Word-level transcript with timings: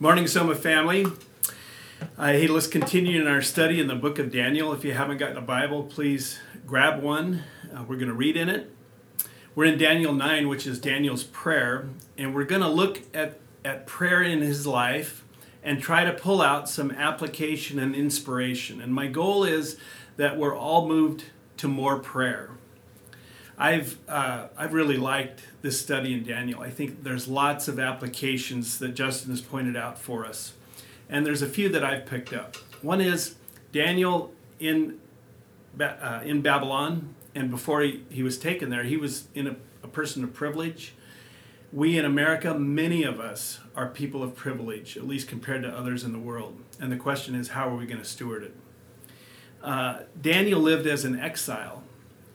Morning, 0.00 0.28
Soma 0.28 0.54
family. 0.54 1.06
Uh, 2.16 2.28
hey, 2.28 2.46
let's 2.46 2.68
continue 2.68 3.20
in 3.20 3.26
our 3.26 3.42
study 3.42 3.80
in 3.80 3.88
the 3.88 3.96
book 3.96 4.20
of 4.20 4.30
Daniel. 4.30 4.72
If 4.72 4.84
you 4.84 4.92
haven't 4.92 5.18
gotten 5.18 5.36
a 5.36 5.40
Bible, 5.40 5.82
please 5.82 6.38
grab 6.68 7.02
one. 7.02 7.42
Uh, 7.74 7.82
we're 7.82 7.96
going 7.96 8.06
to 8.06 8.14
read 8.14 8.36
in 8.36 8.48
it. 8.48 8.72
We're 9.56 9.64
in 9.64 9.76
Daniel 9.76 10.12
9, 10.12 10.46
which 10.46 10.68
is 10.68 10.78
Daniel's 10.78 11.24
prayer, 11.24 11.88
and 12.16 12.32
we're 12.32 12.44
going 12.44 12.62
to 12.62 12.68
look 12.68 13.00
at, 13.12 13.40
at 13.64 13.88
prayer 13.88 14.22
in 14.22 14.40
his 14.40 14.68
life 14.68 15.24
and 15.64 15.82
try 15.82 16.04
to 16.04 16.12
pull 16.12 16.40
out 16.40 16.68
some 16.68 16.92
application 16.92 17.80
and 17.80 17.96
inspiration. 17.96 18.80
And 18.80 18.94
my 18.94 19.08
goal 19.08 19.42
is 19.42 19.78
that 20.16 20.36
we're 20.36 20.56
all 20.56 20.86
moved 20.86 21.24
to 21.56 21.66
more 21.66 21.98
prayer. 21.98 22.50
I've 23.58 23.98
uh, 24.08 24.48
I've 24.56 24.72
really 24.72 24.96
liked 24.96 25.42
this 25.62 25.80
study 25.80 26.14
in 26.14 26.22
Daniel. 26.22 26.60
I 26.60 26.70
think 26.70 27.02
there's 27.02 27.26
lots 27.26 27.66
of 27.66 27.80
applications 27.80 28.78
that 28.78 28.94
Justin 28.94 29.30
has 29.30 29.40
pointed 29.40 29.76
out 29.76 29.98
for 29.98 30.24
us, 30.24 30.54
and 31.08 31.26
there's 31.26 31.42
a 31.42 31.48
few 31.48 31.68
that 31.70 31.84
I've 31.84 32.06
picked 32.06 32.32
up. 32.32 32.56
One 32.82 33.00
is 33.00 33.34
Daniel 33.72 34.32
in 34.60 35.00
uh, 35.80 36.20
in 36.24 36.40
Babylon, 36.40 37.16
and 37.34 37.50
before 37.50 37.82
he, 37.82 38.04
he 38.10 38.22
was 38.22 38.38
taken 38.38 38.70
there, 38.70 38.84
he 38.84 38.96
was 38.96 39.26
in 39.34 39.48
a, 39.48 39.56
a 39.82 39.88
person 39.88 40.22
of 40.22 40.32
privilege. 40.32 40.94
We 41.72 41.98
in 41.98 42.04
America, 42.04 42.54
many 42.54 43.02
of 43.02 43.18
us 43.20 43.58
are 43.74 43.88
people 43.88 44.22
of 44.22 44.34
privilege, 44.36 44.96
at 44.96 45.06
least 45.06 45.28
compared 45.28 45.62
to 45.64 45.68
others 45.68 46.02
in 46.04 46.12
the 46.12 46.18
world. 46.18 46.58
And 46.80 46.90
the 46.90 46.96
question 46.96 47.34
is, 47.34 47.48
how 47.48 47.68
are 47.68 47.76
we 47.76 47.84
going 47.84 48.00
to 48.00 48.06
steward 48.06 48.44
it? 48.44 48.56
Uh, 49.62 50.00
Daniel 50.18 50.60
lived 50.60 50.86
as 50.86 51.04
an 51.04 51.18
exile 51.18 51.82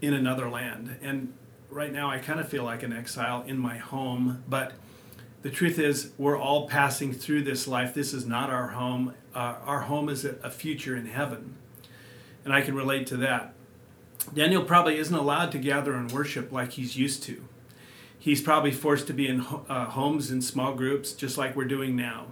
in 0.04 0.14
another 0.14 0.50
land. 0.50 0.98
And 1.02 1.34
right 1.70 1.92
now, 1.92 2.12
I 2.12 2.20
kind 2.20 2.42
of 2.42 2.50
feel 2.50 2.66
like 2.66 2.84
an 2.84 2.92
exile 2.92 3.42
in 3.48 3.58
my 3.58 3.78
home. 3.78 4.44
But 4.50 4.74
the 5.44 5.50
truth 5.50 5.80
is, 5.80 6.12
we're 6.18 6.38
all 6.38 6.68
passing 6.68 7.14
through 7.14 7.44
this 7.44 7.70
life. 7.70 7.94
This 7.94 8.14
is 8.14 8.26
not 8.26 8.50
our 8.50 8.68
home. 8.68 9.14
Uh, 9.34 9.56
our 9.66 9.80
home 9.80 10.10
is 10.10 10.26
a, 10.26 10.50
future 10.50 10.98
in 10.98 11.06
heaven. 11.06 11.56
And 12.44 12.54
I 12.54 12.60
can 12.60 12.76
relate 12.76 13.08
to 13.08 13.18
that. 13.18 13.54
Daniel 14.34 14.66
probably 14.66 14.98
isn't 14.98 15.16
allowed 15.16 15.54
to 15.54 15.58
gather 15.58 15.94
and 15.94 16.12
worship 16.12 16.52
like 16.52 16.74
he's 16.74 16.98
used 16.98 17.24
to. 17.24 17.48
He's 18.20 18.42
probably 18.42 18.72
forced 18.72 19.08
to 19.08 19.14
be 19.14 19.30
in 19.30 19.40
uh, 19.40 19.86
homes 19.86 20.32
in 20.32 20.42
small 20.42 20.74
groups, 20.76 21.14
just 21.14 21.38
like 21.38 21.56
we're 21.56 21.64
doing 21.64 21.96
now. 21.96 22.28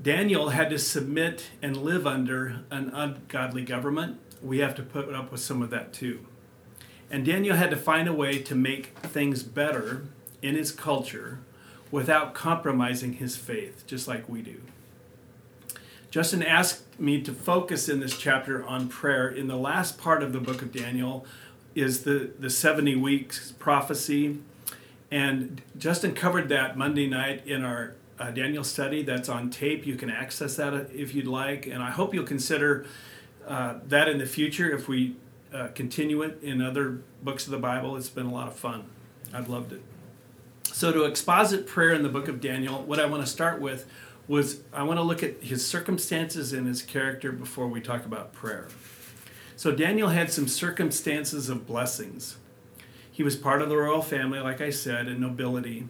Daniel 0.00 0.50
had 0.50 0.70
to 0.70 0.78
submit 0.78 1.50
and 1.60 1.76
live 1.76 2.06
under 2.06 2.60
an 2.70 2.90
ungodly 2.90 3.64
government. 3.64 4.20
We 4.40 4.58
have 4.58 4.76
to 4.76 4.82
put 4.84 5.12
up 5.12 5.32
with 5.32 5.40
some 5.40 5.60
of 5.60 5.70
that 5.70 5.92
too. 5.92 6.26
And 7.12 7.26
Daniel 7.26 7.56
had 7.56 7.68
to 7.70 7.76
find 7.76 8.08
a 8.08 8.12
way 8.12 8.38
to 8.38 8.54
make 8.54 8.86
things 9.00 9.42
better 9.42 10.04
in 10.40 10.54
his 10.54 10.72
culture 10.72 11.40
without 11.90 12.32
compromising 12.32 13.12
his 13.12 13.36
faith, 13.36 13.86
just 13.86 14.08
like 14.08 14.26
we 14.30 14.40
do. 14.40 14.62
Justin 16.10 16.42
asked 16.42 16.98
me 16.98 17.20
to 17.20 17.32
focus 17.32 17.90
in 17.90 18.00
this 18.00 18.16
chapter 18.16 18.64
on 18.64 18.88
prayer. 18.88 19.28
In 19.28 19.46
the 19.46 19.56
last 19.56 19.98
part 19.98 20.22
of 20.22 20.32
the 20.32 20.40
book 20.40 20.62
of 20.62 20.72
Daniel 20.72 21.26
is 21.74 22.04
the, 22.04 22.30
the 22.38 22.48
70 22.48 22.96
weeks 22.96 23.52
prophecy. 23.52 24.38
And 25.10 25.60
Justin 25.76 26.14
covered 26.14 26.48
that 26.48 26.78
Monday 26.78 27.06
night 27.06 27.46
in 27.46 27.62
our 27.62 27.94
uh, 28.18 28.30
Daniel 28.30 28.64
study 28.64 29.02
that's 29.02 29.28
on 29.28 29.50
tape. 29.50 29.86
You 29.86 29.96
can 29.96 30.08
access 30.08 30.56
that 30.56 30.90
if 30.94 31.14
you'd 31.14 31.26
like. 31.26 31.66
And 31.66 31.82
I 31.82 31.90
hope 31.90 32.14
you'll 32.14 32.24
consider 32.24 32.86
uh, 33.46 33.74
that 33.88 34.08
in 34.08 34.16
the 34.16 34.26
future 34.26 34.70
if 34.70 34.88
we 34.88 35.16
uh, 35.52 35.68
continue 35.68 36.22
it 36.22 36.38
in 36.42 36.60
other 36.60 37.02
books 37.22 37.46
of 37.46 37.50
the 37.50 37.58
Bible. 37.58 37.96
It's 37.96 38.08
been 38.08 38.26
a 38.26 38.32
lot 38.32 38.48
of 38.48 38.54
fun. 38.54 38.84
I've 39.32 39.48
loved 39.48 39.72
it. 39.72 39.82
So, 40.64 40.92
to 40.92 41.04
exposit 41.04 41.66
prayer 41.66 41.92
in 41.92 42.02
the 42.02 42.08
book 42.08 42.28
of 42.28 42.40
Daniel, 42.40 42.82
what 42.82 42.98
I 42.98 43.06
want 43.06 43.22
to 43.22 43.30
start 43.30 43.60
with 43.60 43.86
was 44.26 44.60
I 44.72 44.82
want 44.82 44.98
to 44.98 45.02
look 45.02 45.22
at 45.22 45.42
his 45.42 45.66
circumstances 45.66 46.52
and 46.52 46.66
his 46.66 46.82
character 46.82 47.32
before 47.32 47.68
we 47.68 47.80
talk 47.80 48.04
about 48.06 48.32
prayer. 48.32 48.68
So, 49.56 49.72
Daniel 49.72 50.08
had 50.08 50.32
some 50.32 50.48
circumstances 50.48 51.48
of 51.48 51.66
blessings. 51.66 52.38
He 53.10 53.22
was 53.22 53.36
part 53.36 53.60
of 53.60 53.68
the 53.68 53.76
royal 53.76 54.02
family, 54.02 54.38
like 54.40 54.60
I 54.60 54.70
said, 54.70 55.06
and 55.06 55.20
nobility. 55.20 55.88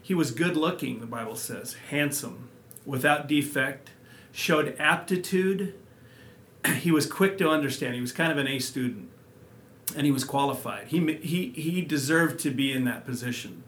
He 0.00 0.14
was 0.14 0.30
good 0.30 0.56
looking, 0.56 1.00
the 1.00 1.06
Bible 1.06 1.34
says, 1.34 1.74
handsome, 1.90 2.48
without 2.84 3.26
defect, 3.26 3.90
showed 4.30 4.76
aptitude 4.78 5.74
he 6.80 6.90
was 6.90 7.06
quick 7.06 7.38
to 7.38 7.48
understand. 7.48 7.94
He 7.94 8.00
was 8.00 8.12
kind 8.12 8.32
of 8.32 8.38
an 8.38 8.46
A 8.46 8.58
student, 8.58 9.08
and 9.96 10.06
he 10.06 10.12
was 10.12 10.24
qualified. 10.24 10.88
He, 10.88 11.14
he, 11.14 11.50
he 11.50 11.82
deserved 11.82 12.40
to 12.40 12.50
be 12.50 12.72
in 12.72 12.84
that 12.84 13.04
position. 13.04 13.62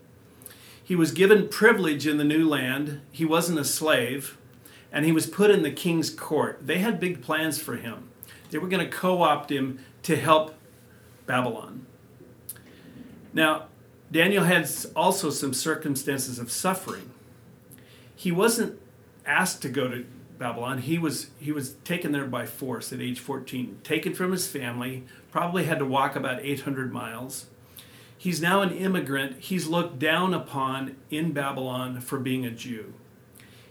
He 0.82 0.96
was 0.96 1.10
given 1.10 1.48
privilege 1.48 2.06
in 2.06 2.16
the 2.16 2.24
new 2.24 2.48
land. 2.48 3.00
He 3.10 3.24
wasn't 3.24 3.58
a 3.58 3.64
slave, 3.64 4.38
and 4.92 5.04
he 5.04 5.12
was 5.12 5.26
put 5.26 5.50
in 5.50 5.62
the 5.62 5.70
king's 5.70 6.10
court. 6.10 6.60
They 6.62 6.78
had 6.78 7.00
big 7.00 7.22
plans 7.22 7.60
for 7.60 7.76
him. 7.76 8.10
They 8.50 8.58
were 8.58 8.68
going 8.68 8.88
to 8.88 8.96
co 8.96 9.22
opt 9.22 9.50
him 9.50 9.80
to 10.04 10.16
help 10.16 10.54
Babylon. 11.26 11.86
Now, 13.32 13.66
Daniel 14.12 14.44
had 14.44 14.70
also 14.94 15.30
some 15.30 15.52
circumstances 15.52 16.38
of 16.38 16.50
suffering. 16.52 17.10
He 18.14 18.30
wasn't 18.30 18.78
asked 19.26 19.60
to 19.62 19.68
go 19.68 19.88
to 19.88 20.06
Babylon. 20.38 20.78
He 20.78 20.98
was 20.98 21.30
he 21.38 21.52
was 21.52 21.74
taken 21.84 22.12
there 22.12 22.26
by 22.26 22.46
force 22.46 22.92
at 22.92 23.00
age 23.00 23.20
14, 23.20 23.80
taken 23.82 24.14
from 24.14 24.32
his 24.32 24.46
family, 24.46 25.04
probably 25.30 25.64
had 25.64 25.78
to 25.78 25.86
walk 25.86 26.16
about 26.16 26.44
800 26.44 26.92
miles. 26.92 27.46
He's 28.18 28.40
now 28.40 28.62
an 28.62 28.72
immigrant. 28.72 29.40
He's 29.40 29.66
looked 29.66 29.98
down 29.98 30.32
upon 30.32 30.96
in 31.10 31.32
Babylon 31.32 32.00
for 32.00 32.18
being 32.18 32.46
a 32.46 32.50
Jew. 32.50 32.94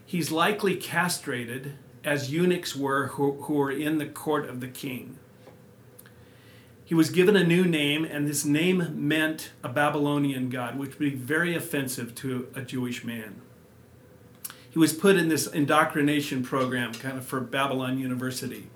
He's 0.05 0.31
likely 0.31 0.75
castrated 0.75 1.73
as 2.03 2.31
eunuchs 2.31 2.75
were 2.75 3.07
who, 3.07 3.41
who 3.43 3.53
were 3.55 3.71
in 3.71 3.97
the 3.97 4.05
court 4.05 4.47
of 4.47 4.61
the 4.61 4.67
king. 4.67 5.17
He 6.83 6.93
was 6.93 7.09
given 7.09 7.35
a 7.35 7.43
new 7.43 7.65
name, 7.65 8.05
and 8.05 8.27
this 8.27 8.45
name 8.45 8.91
meant 8.93 9.49
a 9.63 9.69
Babylonian 9.69 10.49
god, 10.49 10.77
which 10.77 10.91
would 10.91 10.99
be 10.99 11.15
very 11.15 11.55
offensive 11.55 12.13
to 12.15 12.47
a 12.53 12.61
Jewish 12.61 13.03
man 13.03 13.41
he 14.75 14.79
was 14.79 14.91
put 14.91 15.15
in 15.15 15.29
this 15.29 15.47
indoctrination 15.47 16.43
program 16.43 16.93
kind 16.93 17.17
of 17.17 17.25
for 17.25 17.39
Babylon 17.39 17.97
University. 17.97 18.67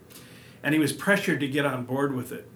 And 0.63 0.73
he 0.73 0.79
was 0.79 0.93
pressured 0.93 1.41
to 1.41 1.47
get 1.49 1.65
on 1.65 1.83
board 1.83 2.15
with 2.15 2.31
it. 2.31 2.49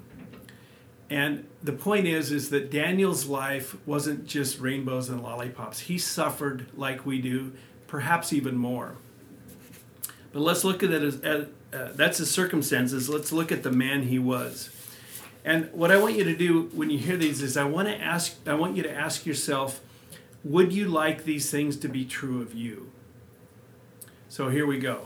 And 1.10 1.46
the 1.62 1.74
point 1.74 2.08
is 2.08 2.32
is 2.32 2.52
that 2.52 2.72
Daniel's 2.72 3.26
life 3.26 3.76
wasn't 3.86 4.28
just 4.28 4.62
rainbows 4.62 5.10
and 5.10 5.22
lollipops. 5.22 5.82
He 5.82 5.98
suffered 5.98 6.68
like 6.74 7.06
we 7.06 7.20
do, 7.20 7.52
perhaps 7.86 8.32
even 8.32 8.56
more. 8.56 8.96
But 10.32 10.40
let's 10.40 10.64
look 10.64 10.82
at 10.82 10.92
it 10.92 11.04
as, 11.04 11.20
as 11.20 11.48
uh, 11.74 11.90
that's 11.96 12.20
his 12.20 12.32
circumstances. 12.32 13.10
Let's 13.10 13.34
look 13.34 13.52
at 13.52 13.64
the 13.64 13.72
man 13.74 14.04
he 14.04 14.20
was. 14.20 14.70
And 15.44 15.70
what 15.74 15.92
I 15.92 15.98
want 15.98 16.16
you 16.16 16.24
to 16.24 16.36
do 16.38 16.70
when 16.74 16.90
you 16.90 16.98
hear 16.98 17.18
these 17.18 17.42
is 17.42 17.58
I 17.58 17.66
want 17.66 17.90
to 17.90 18.02
ask 18.02 18.38
I 18.48 18.54
want 18.54 18.78
you 18.78 18.84
to 18.84 18.92
ask 18.92 19.26
yourself, 19.26 19.82
would 20.46 20.72
you 20.72 20.88
like 20.88 21.26
these 21.26 21.52
things 21.52 21.76
to 21.80 21.90
be 21.90 22.06
true 22.06 22.42
of 22.42 22.54
you? 22.54 22.93
So 24.34 24.50
here 24.50 24.66
we 24.66 24.80
go. 24.80 25.02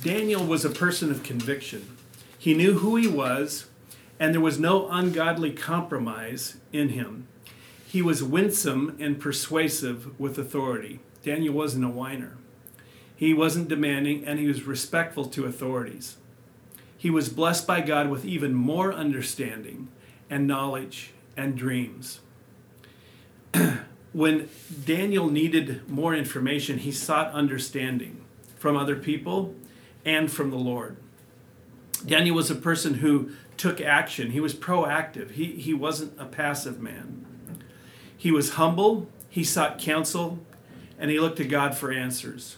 Daniel 0.00 0.44
was 0.44 0.64
a 0.64 0.70
person 0.70 1.10
of 1.10 1.24
conviction. 1.24 1.96
He 2.38 2.54
knew 2.54 2.74
who 2.74 2.94
he 2.94 3.08
was, 3.08 3.66
and 4.20 4.32
there 4.32 4.40
was 4.40 4.60
no 4.60 4.88
ungodly 4.90 5.50
compromise 5.50 6.56
in 6.72 6.90
him. 6.90 7.26
He 7.84 8.00
was 8.00 8.22
winsome 8.22 8.96
and 9.00 9.18
persuasive 9.18 10.20
with 10.20 10.38
authority. 10.38 11.00
Daniel 11.24 11.52
wasn't 11.52 11.86
a 11.86 11.88
whiner. 11.88 12.36
He 13.16 13.34
wasn't 13.34 13.66
demanding, 13.66 14.24
and 14.24 14.38
he 14.38 14.46
was 14.46 14.62
respectful 14.62 15.24
to 15.24 15.44
authorities. 15.44 16.18
He 16.96 17.10
was 17.10 17.30
blessed 17.30 17.66
by 17.66 17.80
God 17.80 18.08
with 18.08 18.24
even 18.24 18.54
more 18.54 18.92
understanding 18.92 19.88
and 20.30 20.46
knowledge 20.46 21.10
and 21.36 21.56
dreams. 21.56 22.20
when 24.12 24.48
Daniel 24.84 25.28
needed 25.28 25.90
more 25.90 26.14
information, 26.14 26.78
he 26.78 26.92
sought 26.92 27.32
understanding 27.32 28.26
from 28.58 28.76
other 28.76 28.96
people 28.96 29.54
and 30.04 30.30
from 30.30 30.50
the 30.50 30.56
Lord. 30.56 30.96
Daniel 32.04 32.36
was 32.36 32.50
a 32.50 32.54
person 32.54 32.94
who 32.94 33.30
took 33.56 33.80
action. 33.80 34.30
He 34.30 34.40
was 34.40 34.54
proactive. 34.54 35.32
He, 35.32 35.46
he 35.52 35.74
wasn't 35.74 36.18
a 36.18 36.26
passive 36.26 36.80
man. 36.80 37.26
He 38.16 38.30
was 38.30 38.54
humble, 38.54 39.08
he 39.28 39.44
sought 39.44 39.78
counsel, 39.78 40.40
and 40.98 41.10
he 41.10 41.20
looked 41.20 41.36
to 41.36 41.44
God 41.44 41.76
for 41.76 41.92
answers. 41.92 42.56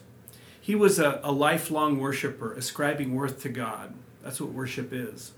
He 0.61 0.75
was 0.75 0.99
a, 0.99 1.21
a 1.23 1.33
lifelong 1.33 1.99
worshiper, 1.99 2.55
ascribing 2.55 3.15
worth 3.15 3.43
to 3.43 3.49
God. 3.49 3.95
That's 4.23 4.41
what 4.41 4.53
worship 4.53 4.93
is. 4.93 5.33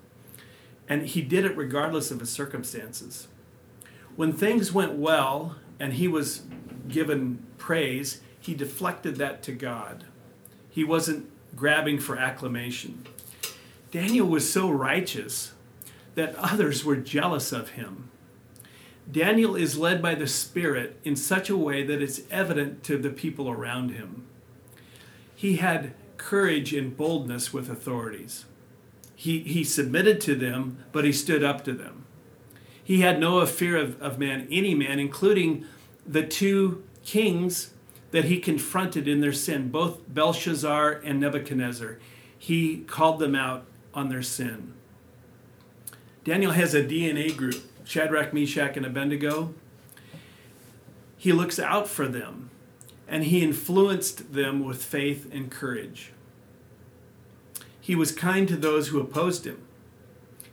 And 0.88 1.06
he 1.06 1.23
did 1.23 1.44
it 1.44 1.56
regardless 1.56 2.11
of 2.11 2.20
his 2.20 2.31
circumstances. 2.31 3.29
When 4.15 4.32
things 4.32 4.73
went 4.73 4.93
well 4.93 5.56
and 5.81 5.94
he 5.94 6.06
was 6.06 6.43
given 6.88 7.44
praise, 7.56 8.20
he 8.38 8.55
deflected 8.55 9.17
that 9.17 9.43
to 9.44 9.53
God. 9.53 10.05
He 10.73 10.85
wasn't 10.85 11.31
grabbing 11.55 11.99
for 11.99 12.17
acclamation. 12.17 13.07
Daniel 13.91 14.27
was 14.27 14.51
so 14.51 14.71
righteous 14.71 15.53
that 16.15 16.35
others 16.37 16.83
were 16.85 16.97
jealous 16.97 17.53
of 17.53 17.71
him. 17.71 18.11
Daniel 19.11 19.55
is 19.55 19.77
led 19.77 20.01
by 20.01 20.15
the 20.15 20.27
Spirit 20.27 20.99
in 21.05 21.15
such 21.15 21.51
a 21.51 21.57
way 21.57 21.83
that 21.85 22.01
it's 22.01 22.23
evident 22.31 22.83
to 22.85 22.97
the 22.97 23.11
people 23.11 23.51
around 23.51 23.91
him. 23.91 24.25
he 25.35 25.57
had 25.57 25.93
courage 26.17 26.73
and 26.73 26.97
boldness 26.97 27.53
with 27.53 27.69
authorities. 27.69 28.45
He, 29.17 29.41
he 29.41 29.65
submitted 29.65 30.21
to 30.23 30.37
them, 30.37 30.85
but 30.93 31.05
he 31.05 31.13
stood 31.13 31.43
up 31.43 31.65
to 31.65 31.73
them. 31.73 32.05
He 32.83 33.01
had 33.01 33.19
no 33.19 33.45
fear 33.45 33.77
of, 33.77 34.01
of 34.01 34.19
man, 34.19 34.47
any 34.51 34.75
man, 34.75 35.01
including 35.01 35.65
the 36.07 36.25
two 36.25 36.85
kings 37.05 37.73
that 38.12 38.26
he 38.26 38.38
confronted 38.38 39.09
in 39.09 39.20
their 39.20 39.32
sin, 39.32 39.70
both 39.70 40.00
Belshazzar 40.06 41.00
and 41.05 41.19
Nebuchadnezzar. 41.19 41.99
He 42.38 42.79
called 42.79 43.19
them 43.19 43.35
out 43.35 43.64
on 43.93 44.09
their 44.09 44.23
sin. 44.23 44.75
Daniel 46.25 46.53
has 46.53 46.75
a 46.75 46.85
DNA 46.85 47.37
group 47.37 47.56
Shadrach, 47.85 48.32
Meshach, 48.32 48.76
and 48.76 48.87
Abednego. 48.87 49.55
He 51.17 51.32
looks 51.32 51.59
out 51.59 51.88
for 51.88 52.06
them 52.06 52.50
and 53.09 53.25
he 53.25 53.43
influenced 53.43 54.32
them 54.32 54.65
with 54.65 54.85
faith 54.85 55.29
and 55.32 55.50
courage. 55.50 56.12
He 57.81 57.94
was 57.94 58.12
kind 58.12 58.47
to 58.49 58.56
those 58.56 58.88
who 58.88 59.00
opposed 59.00 59.44
him, 59.44 59.61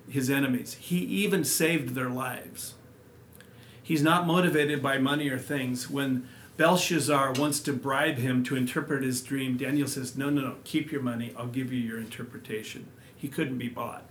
his 0.10 0.30
enemies. 0.30 0.74
He 0.74 0.98
even 0.98 1.44
saved 1.44 1.94
their 1.94 2.10
lives. 2.10 2.74
He's 3.82 4.02
not 4.02 4.28
motivated 4.28 4.82
by 4.82 4.98
money 4.98 5.30
or 5.30 5.38
things. 5.38 5.90
When 5.90 6.28
Belshazzar 6.60 7.32
wants 7.36 7.62
to 7.62 7.72
bribe 7.72 8.18
him 8.18 8.44
to 8.44 8.58
interpret 8.58 9.02
his 9.02 9.22
dream, 9.22 9.56
Daniel 9.56 9.88
says, 9.88 10.18
No, 10.18 10.30
no, 10.30 10.42
no, 10.42 10.56
keep 10.66 10.92
your 10.92 11.02
money. 11.02 11.34
I'll 11.38 11.48
give 11.48 11.72
you 11.72 11.80
your 11.80 11.98
interpretation. 11.98 12.88
He 13.16 13.30
couldn't 13.30 13.58
be 13.58 13.70
bought. 13.70 14.04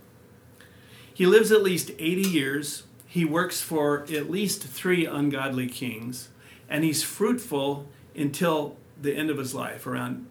He 1.12 1.26
lives 1.26 1.52
at 1.52 1.62
least 1.62 1.90
80 1.98 2.22
years. 2.22 2.84
He 3.06 3.22
works 3.22 3.60
for 3.60 4.04
at 4.04 4.30
least 4.30 4.62
three 4.62 5.04
ungodly 5.04 5.66
kings, 5.66 6.30
and 6.70 6.84
he's 6.84 7.02
fruitful 7.02 7.86
until 8.16 8.78
the 8.98 9.14
end 9.14 9.28
of 9.28 9.36
his 9.36 9.54
life, 9.54 9.86
around 9.86 10.26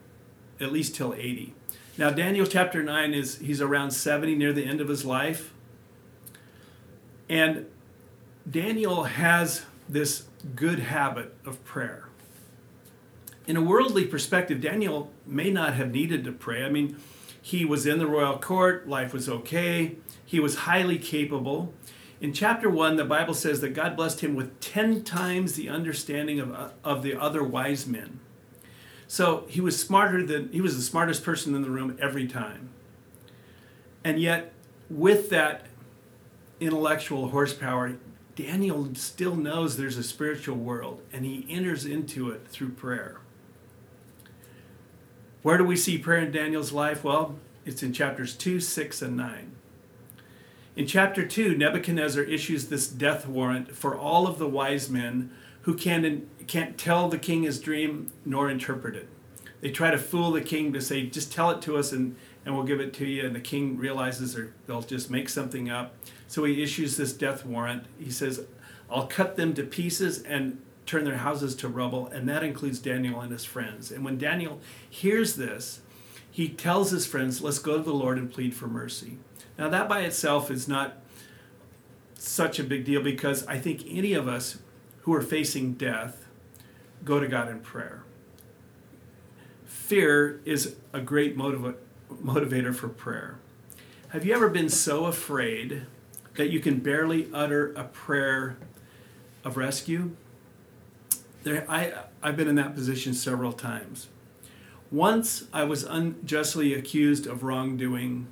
at 0.59 0.71
least 0.71 0.95
till 0.95 1.13
80. 1.13 1.53
Now, 1.99 2.09
Daniel 2.09 2.47
chapter 2.47 2.81
9 2.81 3.13
is 3.13 3.37
he's 3.37 3.61
around 3.61 3.91
70 3.91 4.33
near 4.33 4.53
the 4.53 4.65
end 4.65 4.81
of 4.81 4.87
his 4.87 5.05
life. 5.05 5.53
And 7.29 7.67
Daniel 8.49 9.03
has 9.03 9.65
this 9.87 10.23
good 10.55 10.79
habit 10.79 11.35
of 11.45 11.63
prayer. 11.63 12.06
In 13.47 13.55
a 13.55 13.61
worldly 13.61 14.05
perspective, 14.05 14.59
Daniel 14.59 15.09
may 15.25 15.49
not 15.49 15.73
have 15.75 15.91
needed 15.91 16.25
to 16.25 16.33
pray. 16.33 16.65
I 16.65 16.69
mean, 16.69 16.97
he 17.41 17.63
was 17.63 17.85
in 17.85 17.97
the 17.97 18.05
royal 18.05 18.37
court, 18.37 18.89
life 18.89 19.13
was 19.13 19.29
okay, 19.29 19.95
he 20.25 20.37
was 20.37 20.55
highly 20.55 20.97
capable. 20.97 21.73
In 22.19 22.33
chapter 22.33 22.69
1, 22.69 22.97
the 22.97 23.05
Bible 23.05 23.33
says 23.33 23.61
that 23.61 23.69
God 23.69 23.95
blessed 23.95 24.19
him 24.19 24.35
with 24.35 24.59
10 24.59 25.03
times 25.05 25.53
the 25.53 25.69
understanding 25.69 26.41
of, 26.41 26.73
of 26.83 27.03
the 27.03 27.15
other 27.15 27.41
wise 27.41 27.87
men. 27.87 28.19
So 29.07 29.45
he 29.47 29.61
was 29.61 29.79
smarter 29.79 30.25
than, 30.25 30.51
he 30.51 30.59
was 30.59 30.75
the 30.75 30.81
smartest 30.81 31.23
person 31.23 31.55
in 31.55 31.61
the 31.61 31.69
room 31.69 31.97
every 32.01 32.27
time. 32.27 32.69
And 34.03 34.19
yet, 34.19 34.51
with 34.89 35.29
that 35.29 35.67
intellectual 36.59 37.29
horsepower, 37.29 37.97
Daniel 38.35 38.93
still 38.95 39.35
knows 39.35 39.77
there's 39.77 39.97
a 39.97 40.03
spiritual 40.03 40.57
world 40.57 41.01
and 41.13 41.23
he 41.23 41.45
enters 41.49 41.85
into 41.85 42.29
it 42.29 42.47
through 42.49 42.71
prayer. 42.71 43.21
Where 45.43 45.57
do 45.57 45.63
we 45.63 45.75
see 45.75 45.97
prayer 45.97 46.21
in 46.21 46.31
Daniel's 46.31 46.71
life? 46.71 47.03
Well, 47.03 47.37
it's 47.65 47.83
in 47.83 47.93
chapters 47.93 48.35
2, 48.35 48.59
6, 48.59 49.01
and 49.01 49.17
9. 49.17 49.51
In 50.75 50.85
chapter 50.85 51.25
2, 51.25 51.57
Nebuchadnezzar 51.57 52.23
issues 52.23 52.67
this 52.67 52.87
death 52.87 53.27
warrant 53.27 53.75
for 53.75 53.97
all 53.97 54.27
of 54.27 54.37
the 54.37 54.47
wise 54.47 54.89
men 54.89 55.31
who 55.61 55.73
can't, 55.73 56.29
can't 56.47 56.77
tell 56.77 57.09
the 57.09 57.17
king 57.17 57.43
his 57.43 57.59
dream 57.59 58.11
nor 58.23 58.49
interpret 58.49 58.95
it. 58.95 59.09
They 59.59 59.71
try 59.71 59.91
to 59.91 59.97
fool 59.97 60.31
the 60.31 60.41
king 60.41 60.71
to 60.73 60.81
say, 60.81 61.07
just 61.07 61.33
tell 61.33 61.49
it 61.49 61.61
to 61.63 61.77
us 61.77 61.91
and, 61.91 62.15
and 62.45 62.55
we'll 62.55 62.63
give 62.63 62.79
it 62.79 62.93
to 62.95 63.05
you. 63.05 63.25
And 63.25 63.35
the 63.35 63.39
king 63.39 63.77
realizes 63.77 64.35
or 64.37 64.53
they'll 64.65 64.81
just 64.81 65.09
make 65.09 65.29
something 65.29 65.69
up. 65.69 65.95
So 66.27 66.43
he 66.43 66.61
issues 66.61 66.95
this 66.95 67.11
death 67.11 67.45
warrant. 67.45 67.85
He 67.99 68.11
says, 68.11 68.45
I'll 68.89 69.07
cut 69.07 69.35
them 69.35 69.53
to 69.55 69.63
pieces 69.63 70.21
and 70.21 70.61
turn 70.87 71.03
their 71.03 71.17
houses 71.17 71.55
to 71.57 71.67
rubble. 71.67 72.07
And 72.07 72.27
that 72.27 72.43
includes 72.43 72.79
Daniel 72.79 73.21
and 73.21 73.31
his 73.31 73.45
friends. 73.45 73.91
And 73.91 74.03
when 74.03 74.17
Daniel 74.17 74.59
hears 74.89 75.35
this, 75.35 75.81
he 76.31 76.49
tells 76.49 76.91
his 76.91 77.05
friends, 77.05 77.41
let's 77.41 77.59
go 77.59 77.77
to 77.77 77.83
the 77.83 77.93
Lord 77.93 78.17
and 78.17 78.31
plead 78.31 78.55
for 78.55 78.67
mercy. 78.67 79.17
Now, 79.57 79.69
that 79.69 79.89
by 79.89 80.01
itself 80.01 80.49
is 80.49 80.67
not 80.67 80.97
such 82.15 82.59
a 82.59 82.63
big 82.63 82.85
deal 82.85 83.01
because 83.01 83.45
I 83.47 83.57
think 83.57 83.83
any 83.87 84.13
of 84.13 84.27
us 84.27 84.57
who 85.01 85.13
are 85.13 85.21
facing 85.21 85.73
death 85.73 86.25
go 87.03 87.19
to 87.19 87.27
God 87.27 87.49
in 87.49 87.59
prayer. 87.59 88.03
Fear 89.65 90.41
is 90.45 90.75
a 90.93 91.01
great 91.01 91.37
motiv- 91.37 91.75
motivator 92.11 92.75
for 92.75 92.89
prayer. 92.89 93.39
Have 94.09 94.25
you 94.25 94.33
ever 94.33 94.49
been 94.49 94.69
so 94.69 95.05
afraid 95.05 95.85
that 96.35 96.49
you 96.49 96.59
can 96.59 96.79
barely 96.79 97.29
utter 97.33 97.73
a 97.73 97.83
prayer 97.83 98.57
of 99.43 99.57
rescue? 99.57 100.11
There, 101.47 101.65
I, 101.69 101.93
I've 102.21 102.35
been 102.35 102.49
in 102.49 102.55
that 102.55 102.75
position 102.75 103.13
several 103.13 103.53
times. 103.53 104.09
Once 104.91 105.45
I 105.53 105.63
was 105.63 105.83
unjustly 105.83 106.73
accused 106.73 107.25
of 107.25 107.41
wrongdoing, 107.41 108.27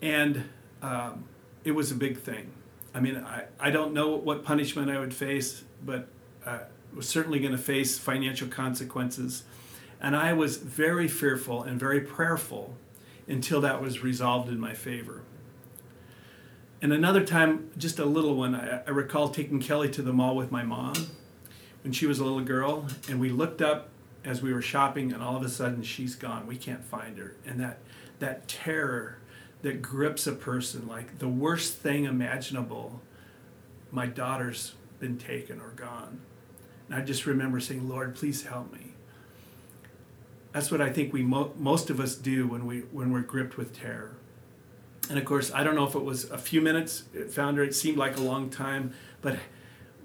and 0.00 0.44
um, 0.80 1.24
it 1.64 1.72
was 1.72 1.92
a 1.92 1.94
big 1.94 2.18
thing. 2.18 2.52
I 2.94 3.00
mean, 3.00 3.18
I, 3.18 3.44
I 3.60 3.70
don't 3.70 3.92
know 3.92 4.16
what 4.16 4.42
punishment 4.42 4.90
I 4.90 4.98
would 4.98 5.12
face, 5.12 5.64
but 5.84 6.08
I 6.46 6.60
was 6.94 7.06
certainly 7.06 7.40
going 7.40 7.52
to 7.52 7.58
face 7.58 7.98
financial 7.98 8.48
consequences. 8.48 9.42
And 10.00 10.16
I 10.16 10.32
was 10.32 10.56
very 10.56 11.08
fearful 11.08 11.62
and 11.62 11.78
very 11.78 12.00
prayerful 12.00 12.74
until 13.28 13.60
that 13.60 13.82
was 13.82 14.02
resolved 14.02 14.48
in 14.48 14.58
my 14.58 14.72
favor. 14.72 15.20
And 16.80 16.90
another 16.94 17.22
time, 17.22 17.70
just 17.76 17.98
a 17.98 18.06
little 18.06 18.34
one, 18.34 18.54
I, 18.54 18.80
I 18.86 18.90
recall 18.92 19.28
taking 19.28 19.60
Kelly 19.60 19.90
to 19.90 20.00
the 20.00 20.14
mall 20.14 20.34
with 20.34 20.50
my 20.50 20.62
mom 20.62 20.94
when 21.86 21.92
she 21.92 22.06
was 22.06 22.18
a 22.18 22.24
little 22.24 22.40
girl, 22.40 22.88
and 23.08 23.20
we 23.20 23.30
looked 23.30 23.62
up 23.62 23.90
as 24.24 24.42
we 24.42 24.52
were 24.52 24.60
shopping, 24.60 25.12
and 25.12 25.22
all 25.22 25.36
of 25.36 25.44
a 25.44 25.48
sudden 25.48 25.84
she's 25.84 26.16
gone. 26.16 26.44
We 26.44 26.56
can't 26.56 26.84
find 26.84 27.16
her. 27.16 27.36
And 27.46 27.60
that, 27.60 27.78
that 28.18 28.48
terror 28.48 29.18
that 29.62 29.82
grips 29.82 30.26
a 30.26 30.32
person 30.32 30.88
like 30.88 31.18
the 31.18 31.28
worst 31.28 31.76
thing 31.78 32.04
imaginable 32.04 33.00
my 33.90 34.06
daughter's 34.06 34.74
been 35.00 35.16
taken 35.16 35.60
or 35.60 35.70
gone 35.70 36.20
and 36.86 36.94
i 36.94 37.00
just 37.00 37.26
remember 37.26 37.58
saying 37.58 37.88
lord 37.88 38.14
please 38.14 38.44
help 38.44 38.70
me 38.72 38.92
that's 40.52 40.70
what 40.70 40.80
i 40.80 40.92
think 40.92 41.12
we 41.12 41.22
mo- 41.22 41.52
most 41.56 41.88
of 41.90 41.98
us 41.98 42.14
do 42.14 42.46
when 42.46 42.66
we 42.66 42.80
when 42.92 43.10
we're 43.10 43.22
gripped 43.22 43.56
with 43.56 43.74
terror 43.76 44.14
and 45.08 45.18
of 45.18 45.24
course 45.24 45.50
i 45.52 45.64
don't 45.64 45.74
know 45.74 45.86
if 45.86 45.94
it 45.94 46.04
was 46.04 46.30
a 46.30 46.38
few 46.38 46.60
minutes 46.60 47.04
it 47.14 47.32
found 47.32 47.56
her 47.56 47.64
it 47.64 47.74
seemed 47.74 47.96
like 47.96 48.16
a 48.16 48.22
long 48.22 48.50
time 48.50 48.92
but 49.22 49.38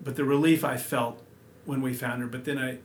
but 0.02 0.16
the 0.16 0.24
relief 0.24 0.64
i 0.64 0.78
felt 0.78 1.22
when 1.66 1.82
we 1.82 1.94
found 1.94 2.22
her 2.22 2.28
but 2.28 2.46
then 2.46 2.58
i 2.58 2.78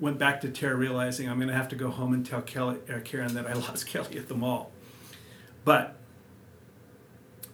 went 0.00 0.18
back 0.18 0.40
to 0.40 0.48
terror 0.48 0.76
realizing 0.76 1.28
i'm 1.28 1.36
going 1.36 1.48
to 1.48 1.54
have 1.54 1.68
to 1.68 1.76
go 1.76 1.90
home 1.90 2.12
and 2.14 2.24
tell 2.24 2.40
Kelly, 2.40 2.78
uh, 2.88 3.00
karen 3.04 3.34
that 3.34 3.46
i 3.46 3.52
lost 3.66 3.86
kelly 3.86 4.16
at 4.18 4.28
the 4.28 4.34
mall 4.34 4.72
but 5.68 5.96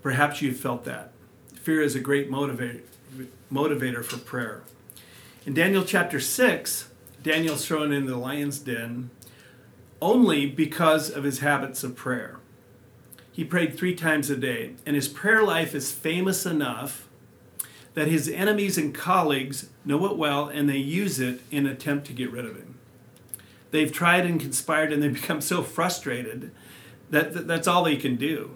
perhaps 0.02 0.40
you've 0.40 0.60
felt 0.60 0.84
that. 0.84 1.10
Fear 1.54 1.82
is 1.82 1.96
a 1.96 2.00
great 2.00 2.30
motivator, 2.30 2.82
motivator 3.52 4.04
for 4.04 4.18
prayer. 4.18 4.62
In 5.44 5.52
Daniel 5.52 5.84
chapter 5.84 6.20
6, 6.20 6.90
Daniel's 7.24 7.66
thrown 7.66 7.92
in 7.92 8.06
the 8.06 8.16
lion's 8.16 8.60
den 8.60 9.10
only 10.00 10.46
because 10.46 11.10
of 11.10 11.24
his 11.24 11.40
habits 11.40 11.82
of 11.82 11.96
prayer. 11.96 12.38
He 13.32 13.42
prayed 13.42 13.76
three 13.76 13.96
times 13.96 14.30
a 14.30 14.36
day, 14.36 14.74
and 14.86 14.94
his 14.94 15.08
prayer 15.08 15.42
life 15.42 15.74
is 15.74 15.90
famous 15.90 16.46
enough 16.46 17.08
that 17.94 18.08
his 18.08 18.28
enemies 18.28 18.76
and 18.76 18.94
colleagues 18.94 19.68
know 19.84 20.04
it 20.06 20.16
well 20.16 20.48
and 20.48 20.68
they 20.68 20.76
use 20.76 21.20
it 21.20 21.40
in 21.50 21.66
attempt 21.66 22.06
to 22.08 22.12
get 22.12 22.30
rid 22.30 22.44
of 22.44 22.56
him. 22.56 22.74
They've 23.70 23.92
tried 23.92 24.26
and 24.26 24.40
conspired 24.40 24.92
and 24.92 25.02
they 25.02 25.08
become 25.20 25.40
so 25.40 25.62
frustrated 25.62 26.50
that, 27.10 27.32
that 27.34 27.46
that's 27.46 27.68
all 27.68 27.84
they 27.84 27.96
can 27.96 28.16
do. 28.16 28.50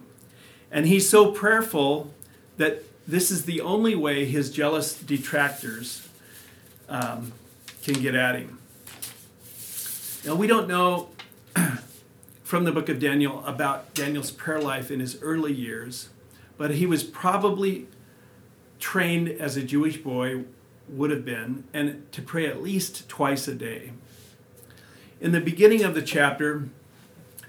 And 0.70 0.86
he's 0.86 1.08
so 1.08 1.32
prayerful 1.32 2.12
that 2.56 2.82
this 3.06 3.30
is 3.30 3.44
the 3.44 3.60
only 3.60 3.94
way 3.94 4.26
his 4.26 4.50
jealous 4.50 4.94
detractors 4.94 6.06
um, 6.88 7.32
can 7.82 7.94
get 7.94 8.14
at 8.14 8.36
him. 8.36 8.58
Now, 10.26 10.34
we 10.34 10.46
don't 10.46 10.68
know 10.68 11.08
from 12.42 12.64
the 12.64 12.72
book 12.72 12.88
of 12.88 12.98
Daniel 12.98 13.42
about 13.46 13.94
Daniel's 13.94 14.30
prayer 14.30 14.60
life 14.60 14.90
in 14.90 15.00
his 15.00 15.20
early 15.22 15.54
years, 15.54 16.08
but 16.58 16.72
he 16.72 16.84
was 16.84 17.02
probably 17.04 17.86
trained 18.78 19.28
as 19.28 19.56
a 19.56 19.62
Jewish 19.62 19.98
boy 19.98 20.44
would 20.88 21.10
have 21.10 21.24
been, 21.24 21.64
and 21.72 22.10
to 22.12 22.22
pray 22.22 22.46
at 22.46 22.62
least 22.62 23.08
twice 23.08 23.46
a 23.48 23.54
day. 23.54 23.92
In 25.20 25.32
the 25.32 25.40
beginning 25.40 25.84
of 25.84 25.94
the 25.94 26.02
chapter, 26.02 26.68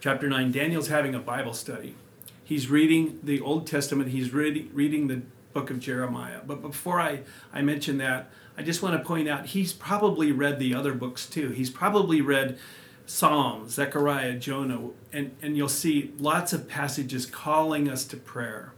chapter 0.01 0.27
9, 0.27 0.51
Daniel's 0.51 0.87
having 0.87 1.15
a 1.15 1.19
Bible 1.19 1.53
study. 1.53 1.95
He's 2.43 2.69
reading 2.69 3.19
the 3.23 3.39
Old 3.39 3.67
Testament, 3.67 4.09
he's 4.09 4.33
reading, 4.33 4.69
reading 4.73 5.07
the 5.07 5.21
book 5.53 5.69
of 5.69 5.79
Jeremiah. 5.79 6.39
But 6.45 6.61
before 6.61 6.99
I, 6.99 7.21
I 7.53 7.61
mention 7.61 7.97
that, 7.99 8.31
I 8.57 8.63
just 8.63 8.81
want 8.81 8.97
to 8.97 9.07
point 9.07 9.29
out 9.29 9.47
he's 9.47 9.71
probably 9.71 10.31
read 10.31 10.59
the 10.59 10.73
other 10.73 10.93
books 10.93 11.25
too. 11.25 11.49
He's 11.49 11.69
probably 11.69 12.21
read 12.21 12.57
Psalms, 13.05 13.73
Zechariah, 13.73 14.37
Jonah, 14.37 14.89
and, 15.13 15.35
and 15.41 15.55
you'll 15.55 15.69
see 15.69 16.13
lots 16.17 16.53
of 16.53 16.67
passages 16.67 17.25
calling 17.25 17.89
us 17.89 18.03
to 18.05 18.17
prayer. 18.17 18.73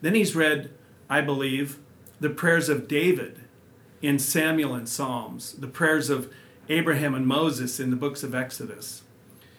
Then 0.00 0.14
he's 0.14 0.34
read, 0.34 0.70
I 1.08 1.20
believe, 1.20 1.78
the 2.20 2.30
prayers 2.30 2.68
of 2.68 2.88
David 2.88 3.40
in 4.02 4.18
Samuel 4.18 4.74
and 4.74 4.88
Psalms, 4.88 5.52
the 5.52 5.66
prayers 5.66 6.10
of 6.10 6.32
Abraham 6.68 7.14
and 7.14 7.26
Moses 7.26 7.80
in 7.80 7.90
the 7.90 7.96
books 7.96 8.22
of 8.22 8.34
Exodus. 8.34 9.02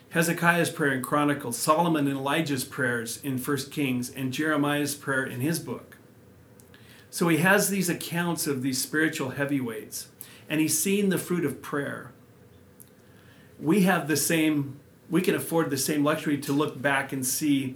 Hezekiah's 0.09 0.69
prayer 0.69 0.93
in 0.93 1.03
Chronicles, 1.03 1.57
Solomon 1.57 2.07
and 2.07 2.17
Elijah's 2.17 2.63
prayers 2.63 3.19
in 3.23 3.37
1 3.37 3.57
Kings, 3.71 4.09
and 4.09 4.33
Jeremiah's 4.33 4.95
prayer 4.95 5.23
in 5.23 5.41
his 5.41 5.59
book. 5.59 5.97
So 7.11 7.27
he 7.27 7.37
has 7.37 7.69
these 7.69 7.89
accounts 7.89 8.47
of 8.47 8.61
these 8.61 8.81
spiritual 8.81 9.31
heavyweights, 9.31 10.09
and 10.47 10.61
he's 10.61 10.77
seen 10.77 11.09
the 11.09 11.17
fruit 11.17 11.45
of 11.45 11.61
prayer. 11.61 12.11
We 13.59 13.81
have 13.81 14.07
the 14.07 14.17
same, 14.17 14.79
we 15.09 15.21
can 15.21 15.35
afford 15.35 15.69
the 15.69 15.77
same 15.77 16.03
luxury 16.03 16.37
to 16.39 16.53
look 16.53 16.81
back 16.81 17.11
and 17.11 17.25
see 17.25 17.75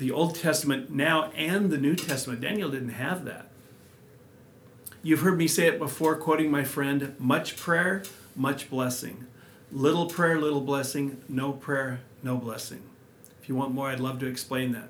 the 0.00 0.10
Old 0.10 0.34
Testament 0.34 0.90
now 0.90 1.30
and 1.32 1.70
the 1.70 1.76
New 1.76 1.94
Testament. 1.94 2.40
Daniel 2.40 2.70
didn't 2.70 2.88
have 2.88 3.26
that. 3.26 3.48
You've 5.02 5.20
heard 5.20 5.36
me 5.36 5.46
say 5.46 5.66
it 5.66 5.78
before, 5.78 6.16
quoting 6.16 6.50
my 6.50 6.64
friend 6.64 7.14
much 7.18 7.58
prayer, 7.58 8.02
much 8.34 8.70
blessing. 8.70 9.26
Little 9.70 10.06
prayer, 10.06 10.40
little 10.40 10.62
blessing. 10.62 11.22
No 11.28 11.52
prayer, 11.52 12.00
no 12.22 12.38
blessing. 12.38 12.82
If 13.42 13.48
you 13.50 13.54
want 13.54 13.74
more, 13.74 13.88
I'd 13.88 14.00
love 14.00 14.18
to 14.20 14.26
explain 14.26 14.72
that. 14.72 14.88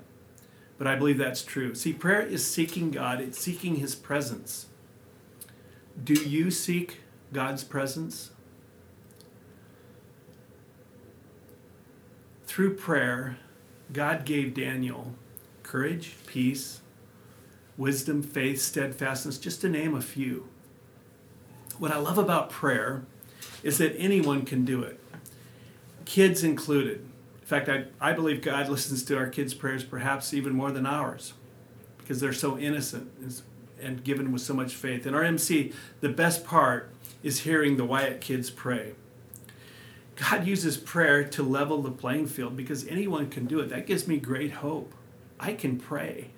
But 0.77 0.87
I 0.87 0.95
believe 0.95 1.17
that's 1.17 1.43
true. 1.43 1.75
See, 1.75 1.91
prayer 1.91 2.21
is 2.21 2.49
seeking 2.49 2.89
God, 2.89 3.19
it's 3.19 3.37
seeking 3.37 3.75
His 3.75 3.95
presence. 3.95 4.67
Do 6.01 6.13
you 6.13 6.49
seek 6.49 7.01
God's 7.33 7.65
presence? 7.65 8.31
Through 12.45 12.75
prayer, 12.77 13.37
God 13.93 14.25
gave 14.25 14.53
Daniel 14.53 15.13
courage, 15.63 16.15
peace, 16.25 16.81
wisdom, 17.77 18.21
faith, 18.21 18.61
steadfastness, 18.61 19.37
just 19.37 19.61
to 19.61 19.69
name 19.69 19.95
a 19.95 20.01
few. 20.01 20.47
What 21.77 21.91
I 21.91 21.97
love 21.97 22.17
about 22.17 22.49
prayer 22.49 23.03
is 23.63 23.77
that 23.77 23.95
anyone 23.97 24.43
can 24.45 24.65
do 24.65 24.83
it, 24.83 24.99
kids 26.05 26.43
included. 26.43 26.99
In 27.41 27.47
fact, 27.47 27.69
I, 27.69 27.85
I 27.99 28.13
believe 28.13 28.41
God 28.41 28.69
listens 28.69 29.03
to 29.03 29.17
our 29.17 29.27
kids' 29.27 29.53
prayers 29.53 29.83
perhaps 29.83 30.33
even 30.33 30.53
more 30.53 30.71
than 30.71 30.85
ours 30.85 31.33
because 31.97 32.19
they're 32.19 32.33
so 32.33 32.57
innocent 32.57 33.11
and 33.81 34.03
given 34.03 34.31
with 34.31 34.41
so 34.41 34.53
much 34.53 34.75
faith. 34.75 35.05
In 35.05 35.15
our 35.15 35.23
MC, 35.23 35.73
the 36.01 36.09
best 36.09 36.45
part 36.45 36.93
is 37.23 37.41
hearing 37.41 37.77
the 37.77 37.85
Wyatt 37.85 38.21
kids 38.21 38.49
pray. 38.49 38.93
God 40.29 40.45
uses 40.45 40.77
prayer 40.77 41.23
to 41.23 41.41
level 41.41 41.81
the 41.81 41.89
playing 41.89 42.27
field 42.27 42.55
because 42.55 42.87
anyone 42.87 43.29
can 43.29 43.45
do 43.45 43.59
it. 43.59 43.69
That 43.69 43.87
gives 43.87 44.07
me 44.07 44.17
great 44.17 44.51
hope. 44.51 44.93
I 45.39 45.53
can 45.53 45.79
pray. 45.79 46.29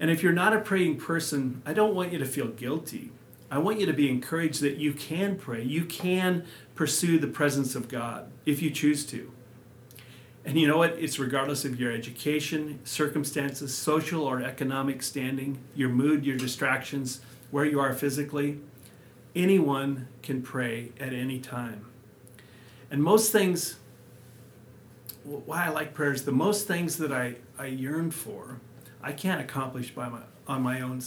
And 0.00 0.10
if 0.10 0.22
you're 0.22 0.32
not 0.32 0.54
a 0.54 0.60
praying 0.60 0.98
person, 0.98 1.60
I 1.66 1.74
don't 1.74 1.94
want 1.94 2.10
you 2.10 2.18
to 2.18 2.24
feel 2.24 2.48
guilty. 2.48 3.12
I 3.50 3.58
want 3.58 3.78
you 3.78 3.84
to 3.84 3.92
be 3.92 4.08
encouraged 4.08 4.62
that 4.62 4.78
you 4.78 4.94
can 4.94 5.36
pray. 5.36 5.62
You 5.62 5.84
can 5.84 6.46
pursue 6.74 7.18
the 7.18 7.26
presence 7.26 7.74
of 7.74 7.88
God 7.88 8.32
if 8.46 8.62
you 8.62 8.70
choose 8.70 9.04
to. 9.06 9.30
And 10.46 10.58
you 10.58 10.66
know 10.66 10.78
what? 10.78 10.92
It's 10.98 11.18
regardless 11.18 11.66
of 11.66 11.78
your 11.78 11.92
education, 11.92 12.80
circumstances, 12.84 13.76
social 13.76 14.24
or 14.24 14.42
economic 14.42 15.02
standing, 15.02 15.58
your 15.74 15.90
mood, 15.90 16.24
your 16.24 16.38
distractions, 16.38 17.20
where 17.50 17.66
you 17.66 17.78
are 17.78 17.92
physically. 17.92 18.60
Anyone 19.34 20.08
can 20.22 20.42
pray 20.42 20.92
at 21.00 21.12
any 21.12 21.38
time. 21.38 21.86
And 22.90 23.02
most 23.02 23.32
things, 23.32 23.78
why 25.24 25.66
I 25.66 25.68
like 25.70 25.94
prayer 25.94 26.12
is 26.12 26.24
the 26.24 26.32
most 26.32 26.66
things 26.66 26.98
that 26.98 27.12
I, 27.12 27.36
I 27.58 27.66
yearn 27.66 28.10
for, 28.10 28.60
I 29.02 29.12
can't 29.12 29.40
accomplish 29.40 29.90
by 29.90 30.08
my, 30.08 30.20
on 30.46 30.62
my 30.62 30.80
own 30.80 31.00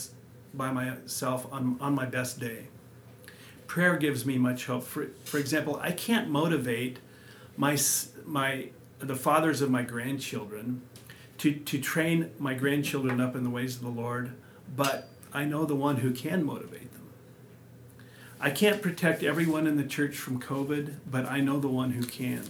by 0.54 0.72
myself 0.72 1.46
on, 1.52 1.78
on 1.82 1.94
my 1.94 2.06
best 2.06 2.40
day. 2.40 2.68
Prayer 3.68 3.98
gives 3.98 4.26
me 4.26 4.38
much 4.38 4.66
hope. 4.66 4.84
For, 4.84 5.08
for 5.26 5.38
example, 5.38 5.78
I 5.82 5.92
can't 5.92 6.30
motivate 6.30 7.00
my, 7.58 7.78
my, 8.26 8.70
the 9.00 9.16
fathers 9.16 9.62
of 9.62 9.70
my 9.70 9.82
grandchildren 9.84 10.82
to, 11.40 11.54
to 11.54 11.80
train 11.80 12.32
my 12.40 12.54
grandchildren 12.54 13.20
up 13.20 13.36
in 13.36 13.44
the 13.44 13.50
ways 13.50 13.76
of 13.76 13.82
the 13.82 13.90
Lord, 13.90 14.32
but 14.76 15.10
I 15.34 15.46
know 15.46 15.66
the 15.66 15.76
one 15.76 15.98
who 15.98 16.12
can 16.12 16.46
motivate. 16.46 16.90
I 18.46 18.52
can't 18.52 18.80
protect 18.80 19.24
everyone 19.24 19.66
in 19.66 19.76
the 19.76 19.84
church 19.84 20.16
from 20.18 20.40
COVID, 20.40 20.98
but 21.10 21.26
I 21.26 21.40
know 21.40 21.60
the 21.60 21.68
one 21.68 21.94
who 21.94 22.04
can. 22.04 22.44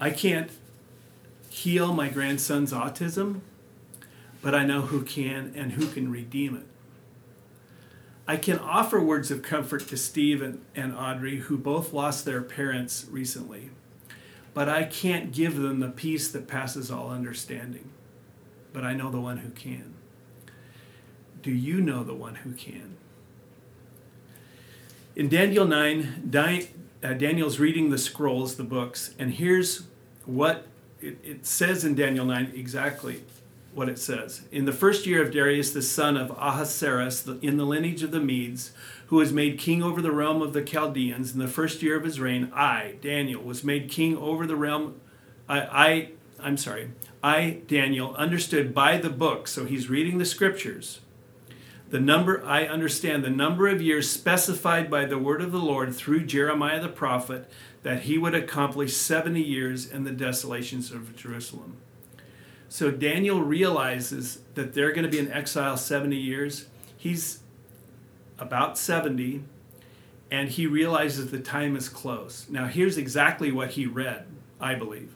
I 0.00 0.08
can't 0.08 0.50
heal 1.50 1.92
my 1.92 2.08
grandson's 2.08 2.72
autism, 2.72 3.40
but 4.40 4.54
I 4.54 4.64
know 4.64 4.80
who 4.80 5.02
can 5.02 5.52
and 5.54 5.72
who 5.72 5.86
can 5.86 6.10
redeem 6.10 6.56
it. 6.56 6.64
I 8.26 8.38
can 8.38 8.58
offer 8.58 9.02
words 9.02 9.30
of 9.30 9.42
comfort 9.42 9.86
to 9.88 9.98
Steve 9.98 10.40
and, 10.40 10.64
and 10.74 10.96
Audrey, 10.96 11.36
who 11.40 11.58
both 11.58 11.92
lost 11.92 12.24
their 12.24 12.40
parents 12.40 13.04
recently, 13.10 13.68
but 14.54 14.70
I 14.70 14.84
can't 14.84 15.30
give 15.30 15.56
them 15.56 15.80
the 15.80 15.90
peace 15.90 16.28
that 16.28 16.48
passes 16.48 16.90
all 16.90 17.10
understanding. 17.10 17.90
But 18.72 18.84
I 18.84 18.94
know 18.94 19.10
the 19.10 19.20
one 19.20 19.38
who 19.38 19.50
can. 19.50 19.92
Do 21.42 21.50
you 21.50 21.82
know 21.82 22.02
the 22.02 22.14
one 22.14 22.36
who 22.36 22.54
can? 22.54 22.96
In 25.16 25.30
Daniel 25.30 25.64
9, 25.64 26.30
uh, 27.02 27.14
Daniel's 27.14 27.58
reading 27.58 27.88
the 27.88 27.96
scrolls, 27.96 28.56
the 28.56 28.64
books, 28.64 29.14
and 29.18 29.32
here's 29.32 29.84
what 30.26 30.66
it, 31.00 31.16
it 31.24 31.46
says 31.46 31.86
in 31.86 31.94
Daniel 31.94 32.26
9 32.26 32.52
exactly 32.54 33.22
what 33.72 33.88
it 33.88 33.98
says. 33.98 34.42
In 34.52 34.66
the 34.66 34.74
first 34.74 35.06
year 35.06 35.22
of 35.22 35.32
Darius, 35.32 35.70
the 35.70 35.80
son 35.80 36.18
of 36.18 36.32
Ahasuerus, 36.32 37.26
in 37.40 37.56
the 37.56 37.64
lineage 37.64 38.02
of 38.02 38.10
the 38.10 38.20
Medes, 38.20 38.72
who 39.06 39.16
was 39.16 39.32
made 39.32 39.58
king 39.58 39.82
over 39.82 40.02
the 40.02 40.12
realm 40.12 40.42
of 40.42 40.52
the 40.52 40.60
Chaldeans, 40.60 41.32
in 41.32 41.38
the 41.38 41.48
first 41.48 41.82
year 41.82 41.96
of 41.96 42.04
his 42.04 42.20
reign, 42.20 42.52
I, 42.54 42.96
Daniel, 43.00 43.42
was 43.42 43.64
made 43.64 43.88
king 43.88 44.18
over 44.18 44.46
the 44.46 44.56
realm. 44.56 45.00
I, 45.48 45.60
I 45.60 46.08
I'm 46.38 46.58
sorry, 46.58 46.90
I, 47.22 47.62
Daniel, 47.66 48.14
understood 48.16 48.74
by 48.74 48.98
the 48.98 49.08
book, 49.08 49.48
so 49.48 49.64
he's 49.64 49.88
reading 49.88 50.18
the 50.18 50.26
scriptures. 50.26 51.00
The 51.88 52.00
number, 52.00 52.44
I 52.44 52.64
understand 52.66 53.24
the 53.24 53.30
number 53.30 53.68
of 53.68 53.80
years 53.80 54.10
specified 54.10 54.90
by 54.90 55.04
the 55.04 55.18
word 55.18 55.40
of 55.40 55.52
the 55.52 55.58
Lord 55.58 55.94
through 55.94 56.26
Jeremiah 56.26 56.80
the 56.80 56.88
prophet 56.88 57.48
that 57.84 58.02
he 58.02 58.18
would 58.18 58.34
accomplish 58.34 58.96
70 58.96 59.40
years 59.40 59.88
in 59.88 60.02
the 60.02 60.10
desolations 60.10 60.90
of 60.90 61.14
Jerusalem. 61.14 61.76
So 62.68 62.90
Daniel 62.90 63.40
realizes 63.40 64.40
that 64.54 64.74
they're 64.74 64.90
going 64.90 65.04
to 65.04 65.10
be 65.10 65.20
in 65.20 65.30
exile 65.30 65.76
70 65.76 66.16
years. 66.16 66.66
He's 66.96 67.40
about 68.38 68.76
70, 68.76 69.44
and 70.30 70.48
he 70.48 70.66
realizes 70.66 71.30
the 71.30 71.38
time 71.38 71.76
is 71.76 71.88
close. 71.88 72.46
Now, 72.50 72.66
here's 72.66 72.98
exactly 72.98 73.52
what 73.52 73.70
he 73.70 73.86
read, 73.86 74.26
I 74.60 74.74
believe. 74.74 75.14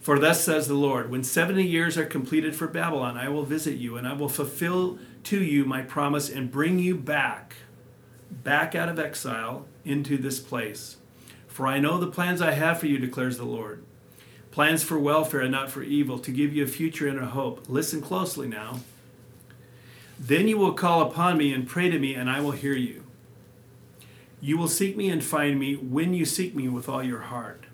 For 0.00 0.18
thus 0.18 0.42
says 0.42 0.68
the 0.68 0.74
Lord, 0.74 1.10
when 1.10 1.22
70 1.22 1.62
years 1.62 1.98
are 1.98 2.06
completed 2.06 2.56
for 2.56 2.66
Babylon, 2.66 3.18
I 3.18 3.28
will 3.28 3.44
visit 3.44 3.76
you, 3.76 3.98
and 3.98 4.08
I 4.08 4.14
will 4.14 4.30
fulfill 4.30 4.98
to 5.24 5.42
you 5.42 5.64
my 5.64 5.82
promise 5.82 6.28
and 6.28 6.50
bring 6.50 6.78
you 6.78 6.94
back, 6.94 7.56
back 8.30 8.74
out 8.74 8.88
of 8.88 8.98
exile 8.98 9.66
into 9.84 10.16
this 10.16 10.38
place. 10.40 10.96
For 11.46 11.66
I 11.66 11.78
know 11.78 11.98
the 11.98 12.06
plans 12.06 12.40
I 12.40 12.52
have 12.52 12.78
for 12.78 12.86
you, 12.86 12.98
declares 12.98 13.36
the 13.36 13.44
Lord 13.44 13.84
plans 14.50 14.82
for 14.82 14.98
welfare 14.98 15.42
and 15.42 15.52
not 15.52 15.70
for 15.70 15.84
evil, 15.84 16.18
to 16.18 16.32
give 16.32 16.52
you 16.52 16.64
a 16.64 16.66
future 16.66 17.06
and 17.06 17.20
a 17.20 17.26
hope. 17.26 17.68
Listen 17.68 18.00
closely 18.00 18.48
now. 18.48 18.80
Then 20.18 20.48
you 20.48 20.58
will 20.58 20.72
call 20.72 21.02
upon 21.02 21.38
me 21.38 21.52
and 21.52 21.64
pray 21.64 21.90
to 21.90 21.98
me, 21.98 22.14
and 22.14 22.28
I 22.28 22.40
will 22.40 22.50
hear 22.50 22.72
you. 22.72 23.04
You 24.40 24.58
will 24.58 24.66
seek 24.66 24.96
me 24.96 25.10
and 25.10 25.22
find 25.22 25.60
me 25.60 25.76
when 25.76 26.12
you 26.12 26.24
seek 26.24 26.56
me 26.56 26.66
with 26.68 26.88
all 26.88 27.04
your 27.04 27.20
heart. 27.20 27.66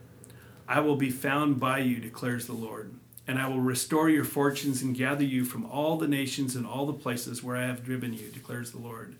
I 0.68 0.80
will 0.80 0.96
be 0.96 1.10
found 1.10 1.58
by 1.58 1.78
you, 1.78 1.96
declares 2.00 2.46
the 2.46 2.52
Lord, 2.52 2.92
and 3.26 3.38
I 3.38 3.48
will 3.48 3.60
restore 3.60 4.10
your 4.10 4.24
fortunes 4.24 4.82
and 4.82 4.94
gather 4.94 5.24
you 5.24 5.44
from 5.44 5.64
all 5.66 5.96
the 5.96 6.08
nations 6.08 6.56
and 6.56 6.66
all 6.66 6.86
the 6.86 6.92
places 6.92 7.42
where 7.42 7.56
I 7.56 7.66
have 7.66 7.84
driven 7.84 8.12
you, 8.12 8.28
declares 8.28 8.72
the 8.72 8.78
Lord. 8.78 9.16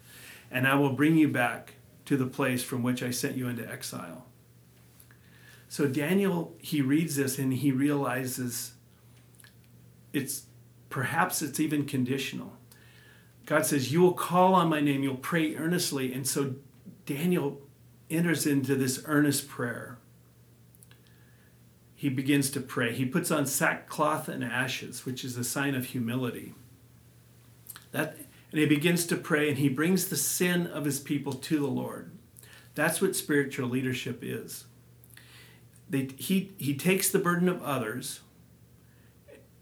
And 0.50 0.66
I 0.66 0.74
will 0.74 0.92
bring 0.92 1.16
you 1.16 1.28
back 1.28 1.74
to 2.04 2.16
the 2.16 2.26
place 2.26 2.62
from 2.62 2.82
which 2.82 3.02
I 3.02 3.10
sent 3.10 3.36
you 3.36 3.48
into 3.48 3.68
exile. 3.68 4.26
So 5.68 5.88
Daniel, 5.88 6.54
he 6.58 6.82
reads 6.82 7.16
this 7.16 7.38
and 7.38 7.52
he 7.52 7.72
realizes 7.72 8.74
it's 10.12 10.44
perhaps 10.90 11.42
it's 11.42 11.58
even 11.58 11.86
conditional. 11.86 12.52
God 13.46 13.66
says, 13.66 13.92
You 13.92 14.00
will 14.00 14.12
call 14.12 14.54
on 14.54 14.68
my 14.68 14.80
name, 14.80 15.02
you'll 15.02 15.16
pray 15.16 15.56
earnestly. 15.56 16.12
And 16.12 16.26
so 16.26 16.54
Daniel 17.06 17.60
enters 18.10 18.46
into 18.46 18.76
this 18.76 19.02
earnest 19.06 19.48
prayer. 19.48 19.98
He 22.04 22.10
begins 22.10 22.50
to 22.50 22.60
pray. 22.60 22.92
He 22.92 23.06
puts 23.06 23.30
on 23.30 23.46
sackcloth 23.46 24.28
and 24.28 24.44
ashes, 24.44 25.06
which 25.06 25.24
is 25.24 25.38
a 25.38 25.42
sign 25.42 25.74
of 25.74 25.86
humility. 25.86 26.52
That, 27.92 28.18
and 28.50 28.60
he 28.60 28.66
begins 28.66 29.06
to 29.06 29.16
pray 29.16 29.48
and 29.48 29.56
he 29.56 29.70
brings 29.70 30.08
the 30.08 30.16
sin 30.18 30.66
of 30.66 30.84
his 30.84 31.00
people 31.00 31.32
to 31.32 31.58
the 31.58 31.66
Lord. 31.66 32.10
That's 32.74 33.00
what 33.00 33.16
spiritual 33.16 33.70
leadership 33.70 34.18
is. 34.20 34.66
They, 35.88 36.10
he, 36.18 36.52
he 36.58 36.74
takes 36.76 37.10
the 37.10 37.18
burden 37.18 37.48
of 37.48 37.62
others 37.62 38.20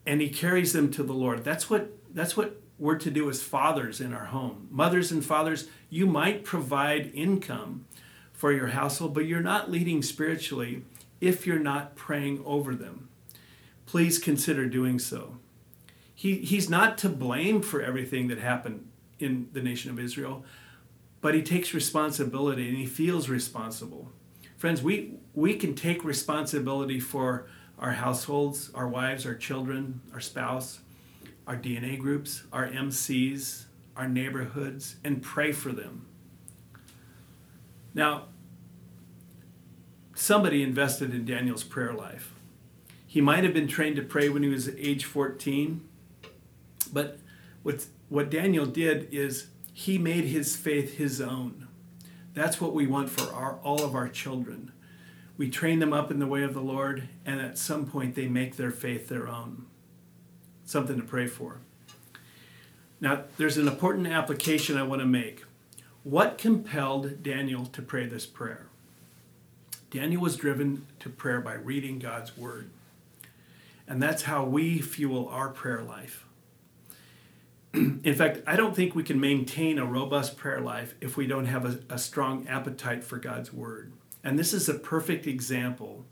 and 0.04 0.20
he 0.20 0.28
carries 0.28 0.72
them 0.72 0.90
to 0.94 1.04
the 1.04 1.12
Lord. 1.12 1.44
That's 1.44 1.70
what, 1.70 1.92
that's 2.12 2.36
what 2.36 2.60
we're 2.76 2.98
to 2.98 3.10
do 3.12 3.30
as 3.30 3.40
fathers 3.40 4.00
in 4.00 4.12
our 4.12 4.24
home. 4.24 4.66
Mothers 4.68 5.12
and 5.12 5.24
fathers, 5.24 5.68
you 5.90 6.06
might 6.06 6.44
provide 6.44 7.12
income 7.14 7.86
for 8.32 8.50
your 8.50 8.66
household, 8.66 9.14
but 9.14 9.26
you're 9.26 9.40
not 9.40 9.70
leading 9.70 10.02
spiritually 10.02 10.82
if 11.22 11.46
you're 11.46 11.58
not 11.58 11.94
praying 11.94 12.42
over 12.44 12.74
them. 12.74 13.08
Please 13.86 14.18
consider 14.18 14.66
doing 14.66 14.98
so. 14.98 15.36
He, 16.12 16.38
he's 16.38 16.68
not 16.68 16.98
to 16.98 17.08
blame 17.08 17.62
for 17.62 17.80
everything 17.80 18.26
that 18.28 18.38
happened 18.38 18.88
in 19.20 19.48
the 19.52 19.62
nation 19.62 19.90
of 19.92 20.00
Israel, 20.00 20.44
but 21.20 21.34
he 21.34 21.42
takes 21.42 21.72
responsibility 21.72 22.68
and 22.68 22.76
he 22.76 22.86
feels 22.86 23.28
responsible. 23.28 24.10
Friends, 24.56 24.82
we, 24.82 25.14
we 25.32 25.54
can 25.54 25.76
take 25.76 26.04
responsibility 26.04 26.98
for 26.98 27.46
our 27.78 27.92
households, 27.92 28.70
our 28.74 28.88
wives, 28.88 29.24
our 29.24 29.34
children, 29.34 30.00
our 30.12 30.20
spouse, 30.20 30.80
our 31.46 31.56
DNA 31.56 31.98
groups, 31.98 32.42
our 32.52 32.68
MCs, 32.68 33.66
our 33.96 34.08
neighborhoods, 34.08 34.96
and 35.04 35.22
pray 35.22 35.52
for 35.52 35.70
them. 35.70 36.06
Now, 37.94 38.26
somebody 40.22 40.62
invested 40.62 41.12
in 41.12 41.24
Daniel's 41.24 41.64
prayer 41.64 41.92
life. 41.92 42.32
He 43.08 43.20
might 43.20 43.42
have 43.42 43.52
been 43.52 43.66
trained 43.66 43.96
to 43.96 44.02
pray 44.02 44.28
when 44.28 44.44
he 44.44 44.48
was 44.48 44.68
age 44.68 45.04
14, 45.04 45.86
but 46.92 47.18
what, 47.64 47.86
what 48.08 48.30
Daniel 48.30 48.64
did 48.64 49.08
is 49.12 49.48
he 49.72 49.98
made 49.98 50.26
his 50.26 50.54
faith 50.54 50.96
his 50.96 51.20
own. 51.20 51.66
That's 52.34 52.60
what 52.60 52.72
we 52.72 52.86
want 52.86 53.10
for 53.10 53.34
our, 53.34 53.58
all 53.64 53.82
of 53.82 53.96
our 53.96 54.08
children. 54.08 54.70
We 55.36 55.50
train 55.50 55.80
them 55.80 55.92
up 55.92 56.12
in 56.12 56.20
the 56.20 56.26
way 56.28 56.44
of 56.44 56.54
the 56.54 56.60
Lord, 56.60 57.08
and 57.26 57.40
at 57.40 57.58
some 57.58 57.86
point 57.86 58.14
they 58.14 58.28
make 58.28 58.56
their 58.56 58.70
faith 58.70 59.08
their 59.08 59.26
own. 59.26 59.66
Something 60.64 61.00
to 61.00 61.04
pray 61.04 61.26
for. 61.26 61.58
Now, 63.00 63.24
there's 63.38 63.56
an 63.56 63.66
important 63.66 64.06
application 64.06 64.78
I 64.78 64.84
want 64.84 65.00
to 65.02 65.06
make. 65.06 65.42
What 66.04 66.38
compelled 66.38 67.24
Daniel 67.24 67.66
to 67.66 67.82
pray 67.82 68.06
this 68.06 68.24
prayer? 68.24 68.68
Daniel 69.92 70.22
was 70.22 70.36
driven 70.36 70.86
to 71.00 71.10
prayer 71.10 71.42
by 71.42 71.52
reading 71.52 71.98
God's 71.98 72.36
Word. 72.36 72.70
And 73.86 74.02
that's 74.02 74.22
how 74.22 74.42
we 74.42 74.80
fuel 74.80 75.28
our 75.28 75.50
prayer 75.50 75.82
life. 75.82 76.24
in 77.74 78.14
fact, 78.14 78.40
I 78.46 78.56
don't 78.56 78.74
think 78.74 78.94
we 78.94 79.02
can 79.02 79.20
maintain 79.20 79.78
a 79.78 79.84
robust 79.84 80.38
prayer 80.38 80.60
life 80.60 80.94
if 81.02 81.18
we 81.18 81.26
don't 81.26 81.44
have 81.44 81.66
a, 81.66 81.94
a, 81.94 81.98
strong 81.98 82.48
appetite 82.48 83.04
for 83.04 83.18
God's 83.18 83.52
Word. 83.52 83.92
And 84.24 84.38
this 84.38 84.54
is 84.54 84.66
a 84.66 84.74
perfect 84.74 85.26
example 85.26 86.06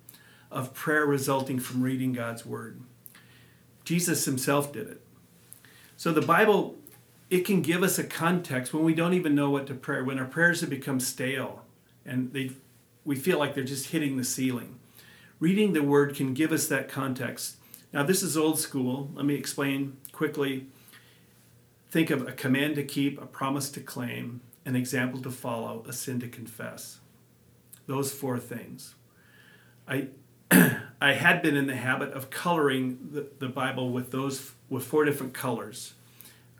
of 0.51 0.75
prayer 0.75 1.07
resulting 1.07 1.59
from 1.59 1.81
reading 1.81 2.13
God's 2.13 2.45
Word. 2.45 2.83
Jesus 3.85 4.27
himself 4.27 4.75
did 4.75 4.89
it. 4.89 5.01
So 5.97 6.13
the 6.13 6.21
Bible, 6.21 6.77
it 7.31 7.47
can 7.47 7.63
give 7.63 7.83
us 7.83 7.99
a 7.99 8.05
context 8.05 8.75
when 8.75 8.85
we 8.85 8.93
don't 8.93 9.15
even 9.15 9.35
know 9.35 9.49
what 9.49 9.67
to 9.69 9.75
pray, 9.75 10.03
when 10.03 10.19
our 10.19 10.27
prayers 10.27 10.61
have 10.61 10.69
become 10.69 11.01
stale 11.01 11.65
and 12.05 12.31
they, 12.35 12.51
we 13.05 13.17
feel 13.17 13.39
like 13.39 13.55
they're 13.55 13.65
just 13.65 13.91
hitting 13.91 14.17
the 14.17 14.25
ceiling. 14.25 14.79
Reading 15.39 15.73
the 15.73 15.83
Word 15.83 16.15
can 16.15 16.35
give 16.35 16.53
us 16.53 16.67
that 16.69 16.89
context. 16.89 17.57
Now, 17.93 18.03
this 18.03 18.23
is 18.23 18.37
old 18.37 18.59
school. 18.59 19.11
Let 19.15 19.25
me 19.25 19.35
explain 19.35 19.97
quickly 20.13 20.67
Think 21.91 22.11
of 22.11 22.27
a 22.27 22.33
command 22.33 22.77
to 22.77 22.85
keep, 22.85 23.21
a 23.21 23.27
promise 23.27 23.69
to 23.71 23.81
claim, 23.81 24.43
an 24.65 24.77
example 24.77 25.21
to 25.23 25.31
follow, 25.31 25.85
a 25.89 25.93
sin 25.93 26.21
to 26.21 26.29
confess. 26.29 27.01
Those 27.87 28.13
four 28.13 28.39
things. 28.39 28.95
I, 29.89 30.09
I 31.01 31.15
had 31.15 31.43
been 31.43 31.57
in 31.57 31.67
the 31.67 31.75
habit 31.75 32.13
of 32.13 32.31
coloring 32.31 33.09
the, 33.11 33.27
the 33.41 33.49
Bible 33.49 33.91
with 33.91 34.13
those 34.13 34.53
with 34.69 34.85
four 34.85 35.05
different 35.05 35.35
colors 35.35 35.95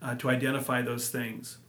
uh, 0.01 0.15
to 0.15 0.29
identify 0.29 0.81
those 0.81 1.07
things. 1.07 1.59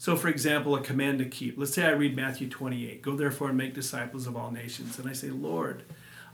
So, 0.00 0.16
for 0.16 0.28
example, 0.28 0.74
a 0.74 0.80
command 0.80 1.18
to 1.18 1.26
keep. 1.26 1.58
Let's 1.58 1.74
say 1.74 1.84
I 1.84 1.90
read 1.90 2.16
Matthew 2.16 2.48
28 2.48 3.02
Go 3.02 3.14
therefore 3.16 3.50
and 3.50 3.58
make 3.58 3.74
disciples 3.74 4.26
of 4.26 4.34
all 4.34 4.50
nations. 4.50 4.98
And 4.98 5.06
I 5.06 5.12
say, 5.12 5.28
Lord, 5.28 5.82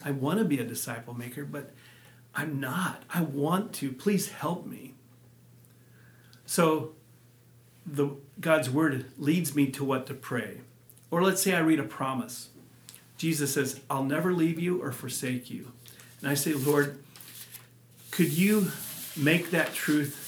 I 0.04 0.12
want 0.12 0.38
to 0.38 0.44
be 0.44 0.60
a 0.60 0.64
disciple 0.64 1.14
maker, 1.14 1.44
but 1.44 1.72
I'm 2.32 2.60
not. 2.60 3.02
I 3.12 3.22
want 3.22 3.72
to. 3.74 3.90
Please 3.90 4.28
help 4.28 4.66
me. 4.66 4.94
So 6.46 6.92
the 7.84 8.10
God's 8.40 8.70
word 8.70 9.06
leads 9.18 9.56
me 9.56 9.66
to 9.72 9.82
what 9.82 10.06
to 10.06 10.14
pray. 10.14 10.58
Or 11.10 11.24
let's 11.24 11.42
say 11.42 11.52
I 11.52 11.58
read 11.58 11.80
a 11.80 11.84
promise. 11.84 12.50
Jesus 13.18 13.54
says, 13.54 13.80
I'll 13.90 14.04
never 14.04 14.32
leave 14.32 14.60
you 14.60 14.80
or 14.80 14.92
forsake 14.92 15.50
you. 15.50 15.72
And 16.20 16.30
I 16.30 16.34
say, 16.34 16.52
Lord, 16.52 17.02
could 18.12 18.32
you 18.32 18.70
make 19.16 19.50
that 19.50 19.74
truth 19.74 20.25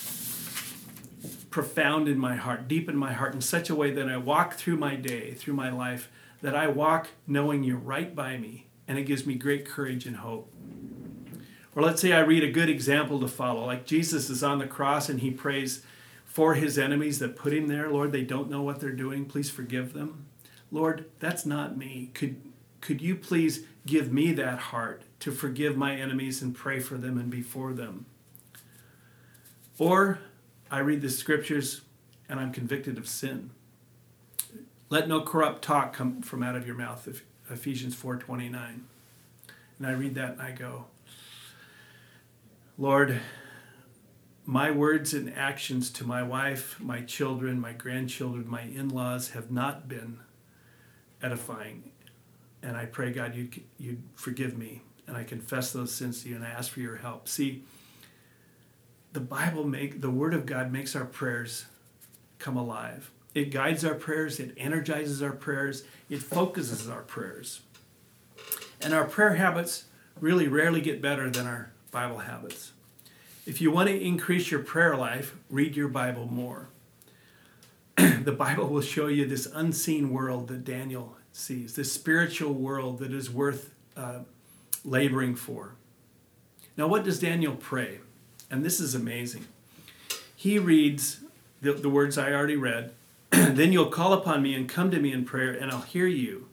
profound 1.51 2.09
in 2.09 2.19
my 2.19 2.37
heart, 2.37 2.69
deep 2.69 2.89
in 2.89 2.97
my 2.97 3.13
heart, 3.13 3.35
in 3.35 3.41
such 3.41 3.71
a 3.71 3.75
way 3.75 3.91
that 3.91 4.09
I 4.09 4.17
walk 4.17 4.55
through 4.55 4.77
my 4.77 4.97
day, 4.97 5.33
through 5.33 5.55
my 5.55 5.71
life, 5.71 6.11
that 6.43 6.55
I 6.55 6.69
walk 6.69 7.09
knowing 7.27 7.65
you're 7.65 7.77
right 7.77 8.15
by 8.15 8.37
me, 8.37 8.67
and 8.87 8.99
it 8.99 9.05
gives 9.05 9.27
me 9.27 9.35
great 9.35 9.67
courage 9.67 10.07
and 10.07 10.17
hope. 10.17 10.53
Or 11.75 11.83
let's 11.83 12.01
say 12.03 12.13
I 12.13 12.21
read 12.21 12.45
a 12.45 12.51
good 12.51 12.69
example 12.69 13.21
to 13.21 13.29
follow, 13.29 13.65
like 13.65 13.87
Jesus 13.87 14.31
is 14.31 14.43
on 14.43 14.59
the 14.59 14.67
cross 14.67 15.09
and 15.09 15.21
he 15.21 15.31
prays, 15.31 15.83
for 16.25 16.55
his 16.55 16.79
enemies 16.79 17.19
that 17.19 17.37
put 17.37 17.53
him 17.53 17.69
there. 17.69 17.91
Lord, 17.91 18.13
they 18.13 18.23
don't 18.23 18.51
know 18.51 18.63
what 18.63 18.81
they're 18.81 18.91
doing. 18.91 19.25
Please 19.25 19.51
forgive 19.51 19.93
them. 19.93 20.27
Lord, 20.71 21.07
that's 21.19 21.47
not 21.47 21.77
me. 21.77 22.11
Could, 22.15 22.41
could 22.81 23.01
you 23.01 23.17
please 23.17 23.65
give 23.87 24.13
me 24.13 24.33
that 24.33 24.59
heart 24.59 25.03
to 25.21 25.33
forgive 25.33 25.77
my 25.77 25.97
enemies 25.97 26.43
and 26.43 26.55
pray 26.55 26.79
for 26.81 26.97
them 26.97 27.19
and 27.19 27.31
be 27.31 27.43
for 27.43 27.73
them? 27.73 28.07
Or 29.79 30.21
I 30.71 30.81
read 30.81 31.01
the 31.01 31.11
scriptures 31.11 31.83
and 32.29 32.39
I'm 32.39 32.53
convicted 32.53 32.99
of 32.99 33.09
sin. 33.09 33.51
Let 34.91 35.09
no 35.09 35.21
corrupt 35.21 35.63
talk 35.63 35.93
come 35.93 36.23
from 36.23 36.43
out 36.43 36.57
of 36.57 36.67
your 36.67 36.77
mouth, 36.77 37.23
Ephesians 37.51 37.95
4:29. 37.95 38.85
And 39.79 39.87
I 39.87 39.93
read 39.93 40.15
that 40.15 40.33
and 40.33 40.43
I 40.43 40.51
go, 40.51 40.87
Lord, 42.77 43.21
my 44.45 44.71
words 44.71 45.13
and 45.13 45.35
actions 45.37 45.91
to 45.91 46.05
my 46.05 46.23
wife, 46.23 46.81
my 46.81 47.03
children, 47.03 47.61
my 47.61 47.73
grandchildren, 47.73 48.49
my 48.49 48.63
in 48.63 48.89
laws 48.89 49.31
have 49.31 49.51
not 49.51 49.89
been 49.89 50.21
edifying. 51.23 51.91
And 52.63 52.77
I 52.77 52.87
pray, 52.87 53.13
God, 53.13 53.35
you'd, 53.35 53.63
you'd 53.79 54.03
forgive 54.15 54.57
me. 54.57 54.83
And 55.07 55.17
I 55.17 55.25
confess 55.25 55.73
those 55.73 55.93
sins 55.93 56.23
to 56.23 56.31
you 56.31 56.37
and 56.37 56.45
I 56.45 56.49
ask 56.49 56.71
for 56.71 56.81
your 56.81 56.97
help. 56.97 57.29
See, 57.29 57.65
the 59.13 59.21
Bible 59.21 59.65
make 59.65 60.01
the 60.01 60.11
Word 60.11 60.35
of 60.35 60.47
God 60.47 60.73
makes 60.73 60.95
our 60.95 61.05
prayers 61.05 61.67
come 62.39 62.57
alive. 62.57 63.11
It 63.35 63.51
guides 63.51 63.85
our 63.85 63.95
prayers, 63.95 64.41
it 64.41 64.55
energizes 64.57 65.23
our 65.23 65.33
prayers, 65.33 65.85
it 66.09 66.23
focuses 66.23 66.89
our 66.89 67.03
prayers. 67.03 67.61
And 68.81 68.95
our 68.95 69.05
prayer 69.05 69.35
habits 69.35 69.85
really 70.21 70.49
rarely 70.49 70.81
get 70.81 71.03
better 71.03 71.31
than 71.31 71.47
our 71.47 71.73
Bible 71.91 72.19
habits. 72.19 72.73
If 73.47 73.61
you 73.61 73.71
want 73.71 73.89
to 73.89 74.01
increase 74.01 74.51
your 74.51 74.63
prayer 74.63 74.97
life, 74.97 75.37
read 75.49 75.75
your 75.75 75.89
Bible 75.89 76.27
more. 76.27 76.69
the 77.97 78.33
Bible 78.33 78.69
will 78.69 78.83
show 78.83 79.07
you 79.07 79.27
this 79.27 79.47
unseen 79.47 80.11
world 80.11 80.49
that 80.49 80.65
Daniel 80.65 81.17
sees, 81.33 81.75
this 81.75 81.93
spiritual 81.93 82.53
world 82.53 82.99
that 82.99 83.13
is 83.13 83.31
worth 83.31 83.75
uh, 83.97 84.21
laboring 84.85 85.35
for. 85.35 85.75
Now, 86.77 86.87
what 86.87 87.05
does 87.05 87.19
Daniel 87.19 87.57
pray? 87.57 88.01
And 88.51 88.65
this 88.65 88.81
is 88.81 88.95
amazing. 88.95 89.47
He 90.35 90.59
reads 90.59 91.21
the, 91.61 91.73
the 91.73 91.89
words 91.89 92.17
I 92.17 92.33
already 92.33 92.57
read. 92.57 92.93
then 93.31 93.73
you'll 93.73 93.91
call 93.91 94.13
upon 94.13 94.43
me 94.43 94.55
and 94.55 94.69
come 94.69 94.91
to 94.91 95.01
me 95.01 95.13
in 95.13 95.25
prayer, 95.25 95.53
and 95.53 95.71
I'll 95.71 95.83
hear 95.83 96.07
you. 96.07 96.49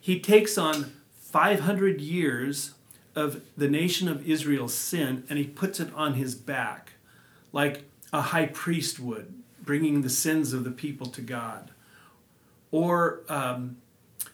He 0.00 0.20
takes 0.20 0.58
on 0.58 0.92
500 1.20 2.00
years 2.00 2.74
of 3.14 3.42
the 3.56 3.68
nation 3.68 4.08
of 4.08 4.28
Israel's 4.28 4.74
sin 4.74 5.24
and 5.28 5.38
he 5.38 5.46
puts 5.46 5.80
it 5.80 5.92
on 5.94 6.14
his 6.14 6.34
back, 6.34 6.92
like 7.52 7.82
a 8.12 8.20
high 8.20 8.46
priest 8.46 9.00
would, 9.00 9.34
bringing 9.62 10.02
the 10.02 10.08
sins 10.08 10.52
of 10.52 10.64
the 10.64 10.70
people 10.70 11.06
to 11.08 11.20
God. 11.20 11.70
Or, 12.70 13.22
um, 13.28 13.78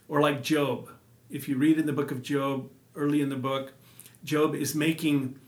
or 0.08 0.20
like 0.20 0.42
Job. 0.42 0.90
If 1.30 1.48
you 1.48 1.56
read 1.56 1.78
in 1.78 1.86
the 1.86 1.92
book 1.92 2.10
of 2.10 2.22
Job, 2.22 2.68
early 2.94 3.20
in 3.20 3.30
the 3.30 3.36
book, 3.36 3.72
Job 4.22 4.54
is 4.54 4.74
making 4.74 5.38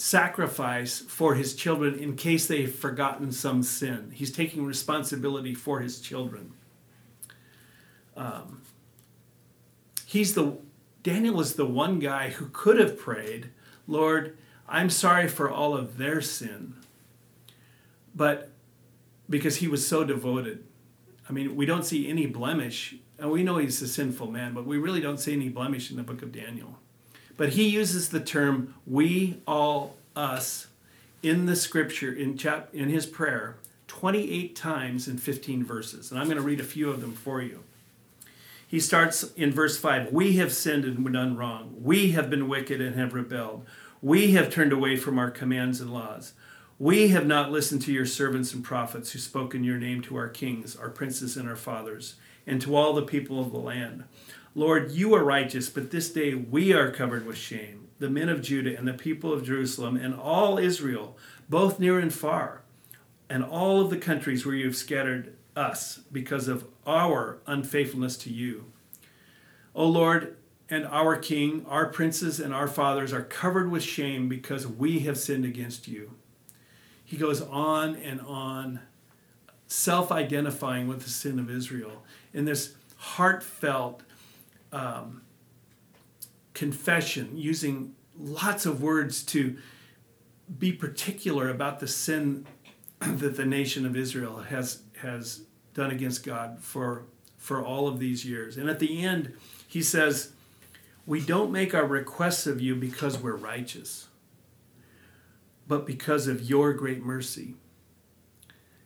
sacrifice 0.00 0.98
for 0.98 1.34
his 1.34 1.54
children 1.54 1.94
in 1.94 2.16
case 2.16 2.46
they've 2.46 2.74
forgotten 2.74 3.30
some 3.30 3.62
sin. 3.62 4.10
He's 4.14 4.32
taking 4.32 4.64
responsibility 4.64 5.54
for 5.54 5.80
his 5.80 6.00
children. 6.00 6.54
Um, 8.16 8.62
he's 10.06 10.34
the 10.34 10.56
Daniel 11.02 11.38
is 11.40 11.54
the 11.54 11.66
one 11.66 11.98
guy 11.98 12.30
who 12.30 12.48
could 12.48 12.78
have 12.78 12.98
prayed, 12.98 13.50
Lord, 13.86 14.38
I'm 14.66 14.88
sorry 14.88 15.28
for 15.28 15.50
all 15.50 15.76
of 15.76 15.98
their 15.98 16.22
sin. 16.22 16.76
But 18.14 18.50
because 19.28 19.56
he 19.56 19.68
was 19.68 19.86
so 19.86 20.02
devoted, 20.04 20.64
I 21.28 21.32
mean, 21.32 21.56
we 21.56 21.66
don't 21.66 21.84
see 21.84 22.08
any 22.08 22.26
blemish 22.26 22.96
And 23.18 23.30
we 23.30 23.42
know 23.42 23.58
he's 23.58 23.82
a 23.82 23.88
sinful 23.88 24.30
man, 24.30 24.54
but 24.54 24.64
we 24.64 24.78
really 24.78 25.02
don't 25.02 25.20
see 25.20 25.34
any 25.34 25.50
blemish 25.50 25.90
in 25.90 25.98
the 25.98 26.02
book 26.02 26.22
of 26.22 26.32
Daniel. 26.32 26.78
But 27.40 27.54
he 27.54 27.70
uses 27.70 28.10
the 28.10 28.20
term 28.20 28.74
we, 28.86 29.40
all, 29.46 29.96
us 30.14 30.66
in 31.22 31.46
the 31.46 31.56
scripture, 31.56 32.12
in, 32.12 32.36
chap- 32.36 32.68
in 32.74 32.90
his 32.90 33.06
prayer, 33.06 33.56
28 33.86 34.54
times 34.54 35.08
in 35.08 35.16
15 35.16 35.64
verses. 35.64 36.10
And 36.10 36.20
I'm 36.20 36.26
going 36.26 36.36
to 36.36 36.42
read 36.42 36.60
a 36.60 36.64
few 36.64 36.90
of 36.90 37.00
them 37.00 37.14
for 37.14 37.40
you. 37.40 37.60
He 38.68 38.78
starts 38.78 39.32
in 39.36 39.52
verse 39.52 39.78
5 39.78 40.12
We 40.12 40.36
have 40.36 40.52
sinned 40.52 40.84
and 40.84 41.10
done 41.14 41.34
wrong. 41.34 41.76
We 41.82 42.10
have 42.10 42.28
been 42.28 42.46
wicked 42.46 42.82
and 42.82 42.94
have 42.96 43.14
rebelled. 43.14 43.64
We 44.02 44.32
have 44.32 44.52
turned 44.52 44.74
away 44.74 44.96
from 44.96 45.18
our 45.18 45.30
commands 45.30 45.80
and 45.80 45.94
laws. 45.94 46.34
We 46.78 47.08
have 47.08 47.26
not 47.26 47.50
listened 47.50 47.80
to 47.82 47.92
your 47.92 48.04
servants 48.04 48.52
and 48.52 48.62
prophets 48.62 49.12
who 49.12 49.18
spoke 49.18 49.54
in 49.54 49.64
your 49.64 49.78
name 49.78 50.02
to 50.02 50.16
our 50.16 50.28
kings, 50.28 50.76
our 50.76 50.90
princes, 50.90 51.38
and 51.38 51.48
our 51.48 51.56
fathers, 51.56 52.16
and 52.46 52.60
to 52.60 52.76
all 52.76 52.92
the 52.92 53.00
people 53.00 53.40
of 53.40 53.50
the 53.50 53.58
land. 53.58 54.04
Lord, 54.54 54.90
you 54.90 55.14
are 55.14 55.22
righteous, 55.22 55.68
but 55.68 55.90
this 55.90 56.10
day 56.10 56.34
we 56.34 56.72
are 56.72 56.90
covered 56.90 57.24
with 57.24 57.36
shame, 57.36 57.88
the 57.98 58.10
men 58.10 58.28
of 58.28 58.42
Judah 58.42 58.76
and 58.76 58.86
the 58.86 58.92
people 58.92 59.32
of 59.32 59.44
Jerusalem 59.44 59.96
and 59.96 60.14
all 60.14 60.58
Israel, 60.58 61.16
both 61.48 61.78
near 61.78 62.00
and 62.00 62.12
far, 62.12 62.62
and 63.28 63.44
all 63.44 63.80
of 63.80 63.90
the 63.90 63.96
countries 63.96 64.44
where 64.44 64.54
you 64.54 64.66
have 64.66 64.76
scattered 64.76 65.36
us 65.54 66.00
because 66.10 66.48
of 66.48 66.66
our 66.84 67.38
unfaithfulness 67.46 68.16
to 68.18 68.30
you. 68.30 68.72
O 69.74 69.86
Lord, 69.86 70.36
and 70.68 70.86
our 70.86 71.16
king, 71.16 71.64
our 71.68 71.86
princes, 71.86 72.40
and 72.40 72.52
our 72.54 72.68
fathers 72.68 73.12
are 73.12 73.22
covered 73.22 73.70
with 73.70 73.82
shame 73.82 74.28
because 74.28 74.66
we 74.66 75.00
have 75.00 75.18
sinned 75.18 75.44
against 75.44 75.86
you. 75.88 76.12
He 77.04 77.16
goes 77.16 77.40
on 77.42 77.96
and 77.96 78.20
on, 78.20 78.80
self 79.66 80.10
identifying 80.10 80.88
with 80.88 81.02
the 81.02 81.10
sin 81.10 81.38
of 81.38 81.50
Israel 81.50 82.04
in 82.32 82.44
this 82.44 82.74
heartfelt 82.96 84.02
um, 84.72 85.22
confession, 86.54 87.36
using 87.36 87.94
lots 88.18 88.66
of 88.66 88.82
words 88.82 89.22
to 89.24 89.56
be 90.58 90.72
particular 90.72 91.48
about 91.48 91.80
the 91.80 91.88
sin 91.88 92.46
that 93.00 93.36
the 93.36 93.46
nation 93.46 93.86
of 93.86 93.96
Israel 93.96 94.38
has, 94.38 94.82
has 95.02 95.42
done 95.74 95.90
against 95.90 96.24
God 96.24 96.58
for, 96.60 97.04
for 97.36 97.64
all 97.64 97.88
of 97.88 97.98
these 97.98 98.24
years. 98.24 98.56
And 98.56 98.68
at 98.68 98.78
the 98.78 99.02
end, 99.02 99.32
he 99.66 99.82
says, 99.82 100.32
We 101.06 101.20
don't 101.20 101.50
make 101.50 101.74
our 101.74 101.86
requests 101.86 102.46
of 102.46 102.60
you 102.60 102.74
because 102.74 103.18
we're 103.18 103.36
righteous 103.36 104.08
but 105.70 105.86
because 105.86 106.26
of 106.26 106.42
your 106.42 106.74
great 106.74 107.00
mercy. 107.00 107.54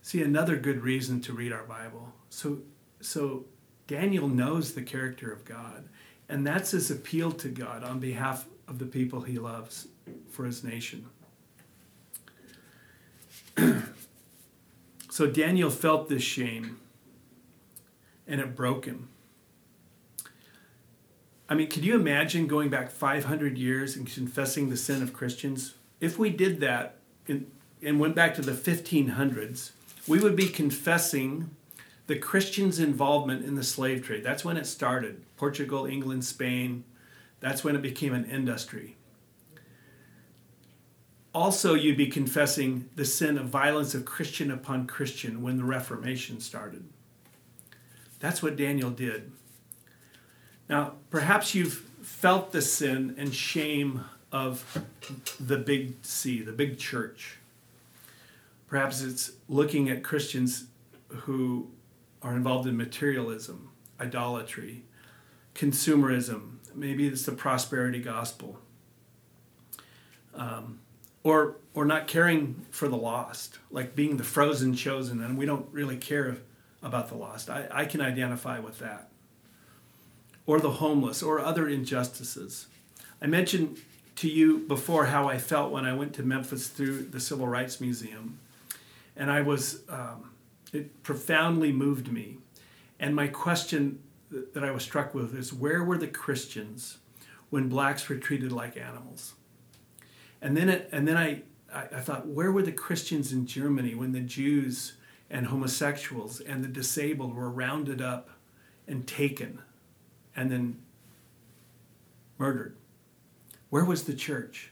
See, 0.02 0.22
another 0.22 0.58
good 0.58 0.82
reason 0.82 1.22
to 1.22 1.32
read 1.32 1.50
our 1.50 1.64
Bible. 1.64 2.12
So, 2.28 2.58
so 3.00 3.46
Daniel 3.86 4.28
knows 4.28 4.74
the 4.74 4.82
character 4.82 5.32
of 5.32 5.44
God, 5.44 5.88
and 6.28 6.46
that's 6.46 6.70
his 6.70 6.90
appeal 6.90 7.32
to 7.32 7.48
God 7.48 7.84
on 7.84 8.00
behalf 8.00 8.46
of 8.66 8.78
the 8.78 8.86
people 8.86 9.22
he 9.22 9.38
loves 9.38 9.88
for 10.30 10.44
his 10.44 10.64
nation. 10.64 11.06
so 15.10 15.26
Daniel 15.26 15.70
felt 15.70 16.08
this 16.08 16.22
shame, 16.22 16.80
and 18.26 18.40
it 18.40 18.56
broke 18.56 18.86
him. 18.86 19.08
I 21.48 21.54
mean, 21.54 21.68
can 21.68 21.82
you 21.82 21.94
imagine 21.94 22.46
going 22.46 22.70
back 22.70 22.90
500 22.90 23.58
years 23.58 23.96
and 23.96 24.10
confessing 24.10 24.70
the 24.70 24.76
sin 24.78 25.02
of 25.02 25.12
Christians? 25.12 25.74
if 26.04 26.18
we 26.18 26.30
did 26.30 26.60
that 26.60 26.96
in, 27.26 27.50
and 27.82 27.98
went 27.98 28.14
back 28.14 28.34
to 28.34 28.42
the 28.42 28.52
1500s, 28.52 29.72
we 30.06 30.20
would 30.20 30.36
be 30.36 30.48
confessing 30.48 31.50
the 32.06 32.16
Christians' 32.16 32.78
involvement 32.78 33.44
in 33.44 33.54
the 33.54 33.62
slave 33.62 34.04
trade. 34.04 34.24
That's 34.24 34.44
when 34.44 34.56
it 34.56 34.66
started 34.66 35.24
Portugal, 35.36 35.86
England, 35.86 36.24
Spain. 36.24 36.84
That's 37.40 37.64
when 37.64 37.76
it 37.76 37.82
became 37.82 38.14
an 38.14 38.24
industry. 38.24 38.96
Also, 41.34 41.74
you'd 41.74 41.96
be 41.96 42.06
confessing 42.06 42.88
the 42.94 43.04
sin 43.04 43.36
of 43.36 43.46
violence 43.46 43.94
of 43.94 44.04
Christian 44.04 44.50
upon 44.50 44.86
Christian 44.86 45.42
when 45.42 45.56
the 45.56 45.64
Reformation 45.64 46.40
started. 46.40 46.84
That's 48.20 48.42
what 48.42 48.56
Daniel 48.56 48.90
did. 48.90 49.32
Now, 50.68 50.94
perhaps 51.10 51.54
you've 51.54 51.74
felt 52.02 52.52
the 52.52 52.62
sin 52.62 53.14
and 53.18 53.34
shame 53.34 54.04
of 54.30 54.84
the 55.40 55.56
big 55.58 55.94
C, 56.02 56.40
the 56.40 56.52
big 56.52 56.78
church. 56.78 57.38
Perhaps 58.68 59.02
it's 59.02 59.32
looking 59.48 59.88
at 59.90 60.02
Christians 60.02 60.66
who 61.08 61.70
are 62.24 62.34
involved 62.34 62.66
in 62.66 62.76
materialism, 62.76 63.68
idolatry, 64.00 64.82
consumerism. 65.54 66.56
Maybe 66.74 67.06
it's 67.06 67.24
the 67.24 67.32
prosperity 67.32 68.00
gospel. 68.00 68.58
Um, 70.34 70.80
or, 71.22 71.58
or 71.74 71.84
not 71.84 72.08
caring 72.08 72.66
for 72.70 72.88
the 72.88 72.96
lost, 72.96 73.58
like 73.70 73.94
being 73.94 74.16
the 74.16 74.24
frozen 74.24 74.74
chosen, 74.74 75.22
and 75.22 75.38
we 75.38 75.46
don't 75.46 75.68
really 75.70 75.96
care 75.96 76.38
about 76.82 77.08
the 77.08 77.14
lost. 77.14 77.48
I, 77.48 77.68
I 77.70 77.84
can 77.84 78.00
identify 78.00 78.58
with 78.58 78.78
that. 78.80 79.10
Or 80.46 80.58
the 80.60 80.72
homeless, 80.72 81.22
or 81.22 81.40
other 81.40 81.68
injustices. 81.68 82.66
I 83.22 83.26
mentioned 83.26 83.78
to 84.16 84.28
you 84.28 84.58
before 84.58 85.06
how 85.06 85.28
I 85.28 85.38
felt 85.38 85.72
when 85.72 85.84
I 85.84 85.92
went 85.92 86.14
to 86.14 86.22
Memphis 86.22 86.68
through 86.68 87.04
the 87.04 87.20
Civil 87.20 87.48
Rights 87.48 87.80
Museum. 87.80 88.38
And 89.16 89.30
I 89.30 89.42
was, 89.42 89.80
um, 89.88 90.30
it 90.74 91.02
profoundly 91.02 91.72
moved 91.72 92.10
me. 92.12 92.38
And 92.98 93.14
my 93.14 93.28
question 93.28 94.00
that 94.30 94.64
I 94.64 94.70
was 94.70 94.82
struck 94.82 95.14
with 95.14 95.34
is 95.34 95.52
where 95.52 95.82
were 95.82 95.98
the 95.98 96.08
Christians 96.08 96.98
when 97.50 97.68
blacks 97.68 98.08
were 98.08 98.16
treated 98.16 98.52
like 98.52 98.76
animals? 98.76 99.34
And 100.40 100.56
then, 100.56 100.68
it, 100.68 100.88
and 100.92 101.06
then 101.06 101.16
I, 101.16 101.42
I, 101.72 102.00
thought, 102.00 102.26
where 102.26 102.52
were 102.52 102.62
the 102.62 102.72
Christians 102.72 103.32
in 103.32 103.46
Germany 103.46 103.94
when 103.94 104.12
the 104.12 104.20
Jews 104.20 104.94
and 105.30 105.46
homosexuals 105.46 106.40
and 106.40 106.62
the 106.62 106.68
disabled 106.68 107.34
were 107.34 107.50
rounded 107.50 108.02
up 108.02 108.30
and 108.86 109.06
taken 109.06 109.60
and 110.36 110.50
then 110.50 110.82
murdered? 112.38 112.76
Where 113.70 113.84
was 113.84 114.04
the 114.04 114.14
church? 114.14 114.70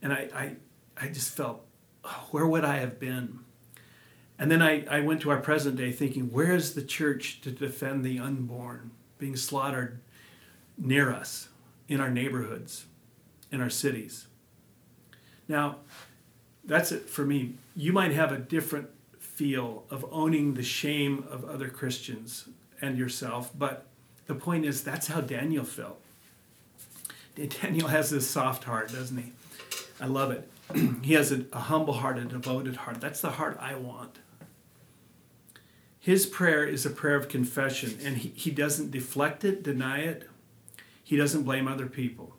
And 0.00 0.12
I, 0.12 0.28
I, 0.34 0.56
I 0.96 1.08
just 1.08 1.36
felt, 1.36 1.66
where 2.30 2.46
would 2.46 2.64
I 2.64 2.76
have 2.76 3.00
been? 3.00 3.40
And 4.38 4.50
then 4.50 4.62
I, 4.62 4.84
I 4.86 5.00
went 5.00 5.20
to 5.22 5.30
our 5.30 5.40
present 5.40 5.76
day 5.76 5.92
thinking, 5.92 6.32
where 6.32 6.52
is 6.52 6.74
the 6.74 6.82
church 6.82 7.40
to 7.42 7.50
defend 7.50 8.04
the 8.04 8.18
unborn 8.18 8.90
being 9.18 9.36
slaughtered 9.36 10.00
near 10.76 11.12
us, 11.12 11.48
in 11.88 12.00
our 12.00 12.10
neighborhoods, 12.10 12.86
in 13.52 13.60
our 13.60 13.70
cities? 13.70 14.26
Now, 15.46 15.76
that's 16.64 16.90
it 16.90 17.08
for 17.08 17.24
me. 17.24 17.54
You 17.76 17.92
might 17.92 18.12
have 18.12 18.32
a 18.32 18.38
different 18.38 18.88
feel 19.18 19.84
of 19.90 20.04
owning 20.10 20.54
the 20.54 20.62
shame 20.62 21.24
of 21.30 21.44
other 21.44 21.68
Christians 21.68 22.48
and 22.80 22.98
yourself, 22.98 23.50
but 23.56 23.86
the 24.26 24.34
point 24.34 24.64
is 24.64 24.82
that's 24.82 25.08
how 25.08 25.20
Daniel 25.20 25.64
felt. 25.64 26.00
Daniel 27.62 27.88
has 27.88 28.10
this 28.10 28.28
soft 28.28 28.64
heart, 28.64 28.92
doesn't 28.92 29.16
he? 29.16 29.32
I 30.00 30.06
love 30.06 30.30
it. 30.30 30.48
he 31.02 31.14
has 31.14 31.30
a, 31.30 31.44
a 31.52 31.60
humble 31.60 31.94
heart, 31.94 32.18
a 32.18 32.24
devoted 32.24 32.76
heart. 32.76 33.00
That's 33.00 33.20
the 33.20 33.30
heart 33.30 33.58
I 33.60 33.74
want. 33.74 34.18
His 36.04 36.26
prayer 36.26 36.66
is 36.66 36.84
a 36.84 36.90
prayer 36.90 37.16
of 37.16 37.30
confession, 37.30 37.98
and 38.04 38.18
he, 38.18 38.28
he 38.36 38.50
doesn't 38.50 38.90
deflect 38.90 39.42
it, 39.42 39.62
deny 39.62 40.00
it. 40.00 40.28
He 41.02 41.16
doesn't 41.16 41.44
blame 41.44 41.66
other 41.66 41.86
people. 41.86 42.36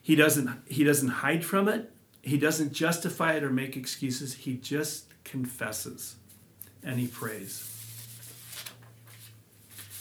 He 0.00 0.14
doesn't, 0.14 0.48
he 0.68 0.84
doesn't 0.84 1.08
hide 1.08 1.44
from 1.44 1.66
it. 1.66 1.90
He 2.22 2.38
doesn't 2.38 2.72
justify 2.72 3.32
it 3.32 3.42
or 3.42 3.50
make 3.50 3.76
excuses. 3.76 4.34
He 4.34 4.54
just 4.54 5.06
confesses 5.24 6.14
and 6.84 7.00
he 7.00 7.08
prays. 7.08 7.68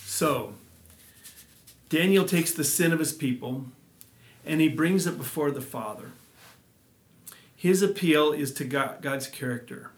So, 0.06 0.54
Daniel 1.90 2.26
takes 2.26 2.52
the 2.52 2.64
sin 2.64 2.94
of 2.94 3.00
his 3.00 3.12
people 3.12 3.66
and 4.46 4.62
he 4.62 4.70
brings 4.70 5.08
it 5.08 5.18
before 5.18 5.50
the 5.50 5.62
Father. 5.62 6.12
His 7.56 7.82
appeal 7.82 8.34
is 8.34 8.54
to 8.54 8.66
God, 8.66 9.02
God's 9.02 9.26
character. 9.26 9.90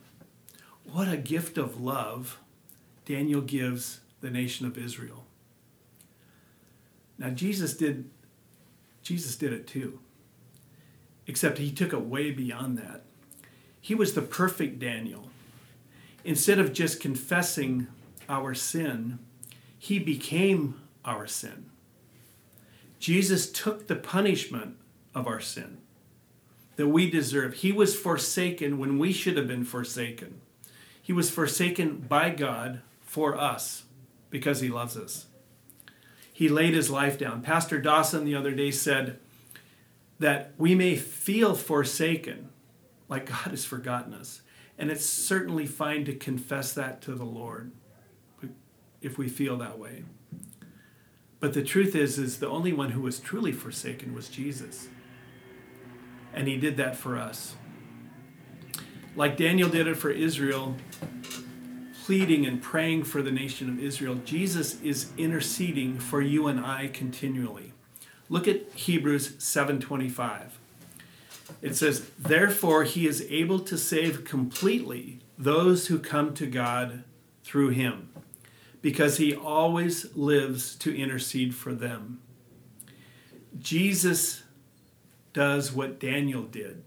What 0.90 1.10
a 1.10 1.18
gift 1.18 1.58
of 1.58 1.82
love 1.82 2.40
Daniel 3.06 3.42
gives 3.42 4.02
the 4.22 4.30
nation 4.30 4.66
of 4.66 4.78
Israel. 4.78 5.26
Now 7.18 7.30
Jesus 7.30 7.76
did 7.76 8.10
Jesus 9.02 9.36
did 9.36 9.54
it 9.54 9.68
too. 9.68 10.00
Except 11.28 11.60
he 11.60 11.72
took 11.72 11.94
it 11.94 12.02
way 12.02 12.32
beyond 12.32 12.78
that. 12.78 13.04
He 13.80 13.96
was 13.96 14.14
the 14.14 14.22
perfect 14.22 14.80
Daniel. 14.80 15.30
Instead 16.24 16.58
of 16.58 16.74
just 16.74 17.00
confessing 17.00 17.88
our 18.28 18.56
sin, 18.56 19.20
he 19.78 20.00
became 20.00 20.82
our 21.04 21.28
sin. 21.28 21.70
Jesus 23.00 23.52
took 23.52 23.86
the 23.86 23.96
punishment 23.96 24.78
of 25.14 25.28
our 25.28 25.40
sin 25.40 25.78
that 26.76 26.88
we 26.88 27.10
deserve. 27.10 27.56
He 27.56 27.72
was 27.72 27.96
forsaken 27.96 28.80
when 28.80 28.98
we 28.98 29.14
should 29.14 29.38
have 29.38 29.48
been 29.48 29.64
forsaken. 29.64 30.42
He 31.02 31.14
was 31.14 31.30
forsaken 31.30 32.06
by 32.10 32.32
God 32.32 32.82
for 33.16 33.40
us 33.40 33.86
because 34.30 34.60
he 34.60 34.68
loves 34.68 34.98
us. 34.98 35.28
He 36.34 36.50
laid 36.50 36.74
his 36.74 36.90
life 36.90 37.18
down. 37.18 37.42
Pastor 37.42 37.80
Dawson 37.80 38.26
the 38.26 38.36
other 38.36 38.52
day 38.52 38.72
said 38.72 39.20
that 40.20 40.52
we 40.58 40.76
may 40.76 40.98
feel 40.98 41.56
forsaken, 41.56 42.50
like 43.08 43.28
God 43.30 43.52
has 43.52 43.64
forgotten 43.64 44.14
us. 44.14 44.42
And 44.78 44.92
it's 44.92 45.06
certainly 45.06 45.66
fine 45.66 46.04
to 46.04 46.14
confess 46.14 46.74
that 46.74 47.02
to 47.04 47.16
the 47.16 47.24
Lord 47.24 47.72
if 49.02 49.18
we 49.18 49.30
feel 49.30 49.56
that 49.60 49.80
way. 49.80 50.04
But 51.40 51.54
the 51.54 51.64
truth 51.64 51.96
is 51.96 52.20
is 52.20 52.40
the 52.40 52.50
only 52.50 52.74
one 52.74 52.92
who 52.92 53.00
was 53.00 53.22
truly 53.22 53.54
forsaken 53.54 54.14
was 54.14 54.28
Jesus. 54.28 54.90
And 56.34 56.50
he 56.50 56.58
did 56.58 56.76
that 56.76 56.98
for 56.98 57.18
us. 57.18 57.56
Like 59.16 59.38
Daniel 59.38 59.70
did 59.70 59.88
it 59.88 59.96
for 59.96 60.12
Israel, 60.12 60.76
pleading 62.06 62.46
and 62.46 62.62
praying 62.62 63.04
for 63.04 63.24
the 63.24 63.32
nation 63.32 63.68
of 63.68 63.80
Israel, 63.80 64.14
Jesus 64.24 64.80
is 64.82 65.12
interceding 65.18 65.98
for 65.98 66.22
you 66.22 66.46
and 66.46 66.60
I 66.60 66.88
continually. 66.88 67.74
Look 68.30 68.48
at 68.48 68.72
Hebrews 68.76 69.34
7:25. 69.40 70.60
It 71.64 71.76
says, 71.76 72.12
"Therefore 72.20 72.84
he 72.84 73.08
is 73.08 73.24
able 73.24 73.58
to 73.62 73.76
save 73.76 74.24
completely 74.24 75.20
those 75.36 75.88
who 75.88 75.98
come 75.98 76.36
to 76.36 76.46
God 76.46 77.04
through 77.44 77.70
him, 77.70 78.10
because 78.84 79.18
he 79.18 79.34
always 79.34 80.16
lives 80.16 80.76
to 80.76 80.96
intercede 80.96 81.56
for 81.56 81.74
them." 81.74 82.20
Jesus 83.58 84.44
does 85.34 85.74
what 85.74 86.00
Daniel 86.00 86.44
did, 86.44 86.84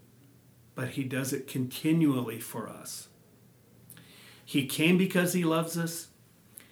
but 0.75 0.91
he 0.91 1.03
does 1.03 1.33
it 1.33 1.45
continually 1.45 2.39
for 2.39 2.69
us. 2.69 3.09
He 4.49 4.65
came 4.65 4.97
because 4.97 5.33
he 5.33 5.43
loves 5.43 5.77
us. 5.77 6.07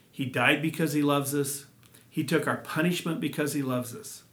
He 0.09 0.25
died 0.25 0.63
because 0.63 0.93
he 0.93 1.03
loves 1.03 1.35
us. 1.35 1.67
He 2.09 2.23
took 2.23 2.47
our 2.47 2.57
punishment 2.57 3.21
because 3.21 3.53
he 3.53 3.61
loves 3.61 3.93
us. 3.93 4.23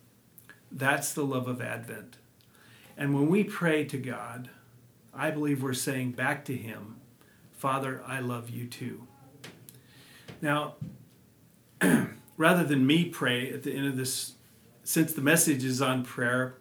That's 0.73 1.13
the 1.13 1.27
love 1.27 1.47
of 1.47 1.61
Advent. 1.61 2.17
And 2.97 3.15
when 3.15 3.29
we 3.29 3.45
pray 3.45 3.85
to 3.85 3.99
God, 3.99 4.49
I 5.13 5.31
believe 5.31 5.63
we're 5.63 5.75
saying 5.75 6.13
back 6.13 6.47
to 6.47 6.57
him, 6.57 6.97
Father, 7.53 8.03
I 8.07 8.21
love 8.21 8.49
you 8.49 8.67
too. 8.67 9.07
Now, 10.41 10.77
rather 12.39 12.65
than 12.65 12.87
me 12.87 13.11
pray 13.11 13.53
at 13.53 13.63
the 13.63 13.75
end 13.75 13.89
of 13.89 13.99
this, 13.99 14.37
since 14.85 15.13
the 15.13 15.21
message 15.21 15.65
is 15.65 15.83
on 15.83 16.03
prayer, 16.03 16.55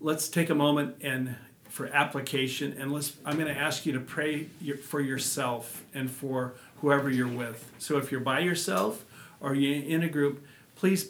let's 0.00 0.30
take 0.30 0.48
a 0.48 0.54
moment 0.54 0.96
and 1.02 1.36
for 1.72 1.86
application 1.86 2.76
and 2.78 2.92
let's 2.92 3.16
i'm 3.24 3.36
going 3.36 3.52
to 3.52 3.58
ask 3.58 3.86
you 3.86 3.94
to 3.94 4.00
pray 4.00 4.44
for 4.84 5.00
yourself 5.00 5.82
and 5.94 6.10
for 6.10 6.52
whoever 6.82 7.08
you're 7.08 7.26
with. 7.26 7.72
So 7.78 7.96
if 7.96 8.12
you're 8.12 8.20
by 8.20 8.40
yourself 8.40 9.04
or 9.40 9.54
you're 9.54 9.82
in 9.82 10.02
a 10.02 10.08
group 10.08 10.44
please 10.76 11.08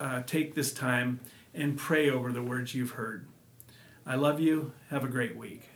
uh, 0.00 0.22
take 0.26 0.56
this 0.56 0.72
time 0.72 1.20
and 1.54 1.78
pray 1.78 2.10
over 2.10 2.32
the 2.32 2.42
words 2.42 2.74
you've 2.74 2.92
heard. 2.92 3.26
I 4.04 4.16
love 4.16 4.40
you. 4.40 4.72
Have 4.90 5.04
a 5.04 5.08
great 5.08 5.36
week 5.36 5.71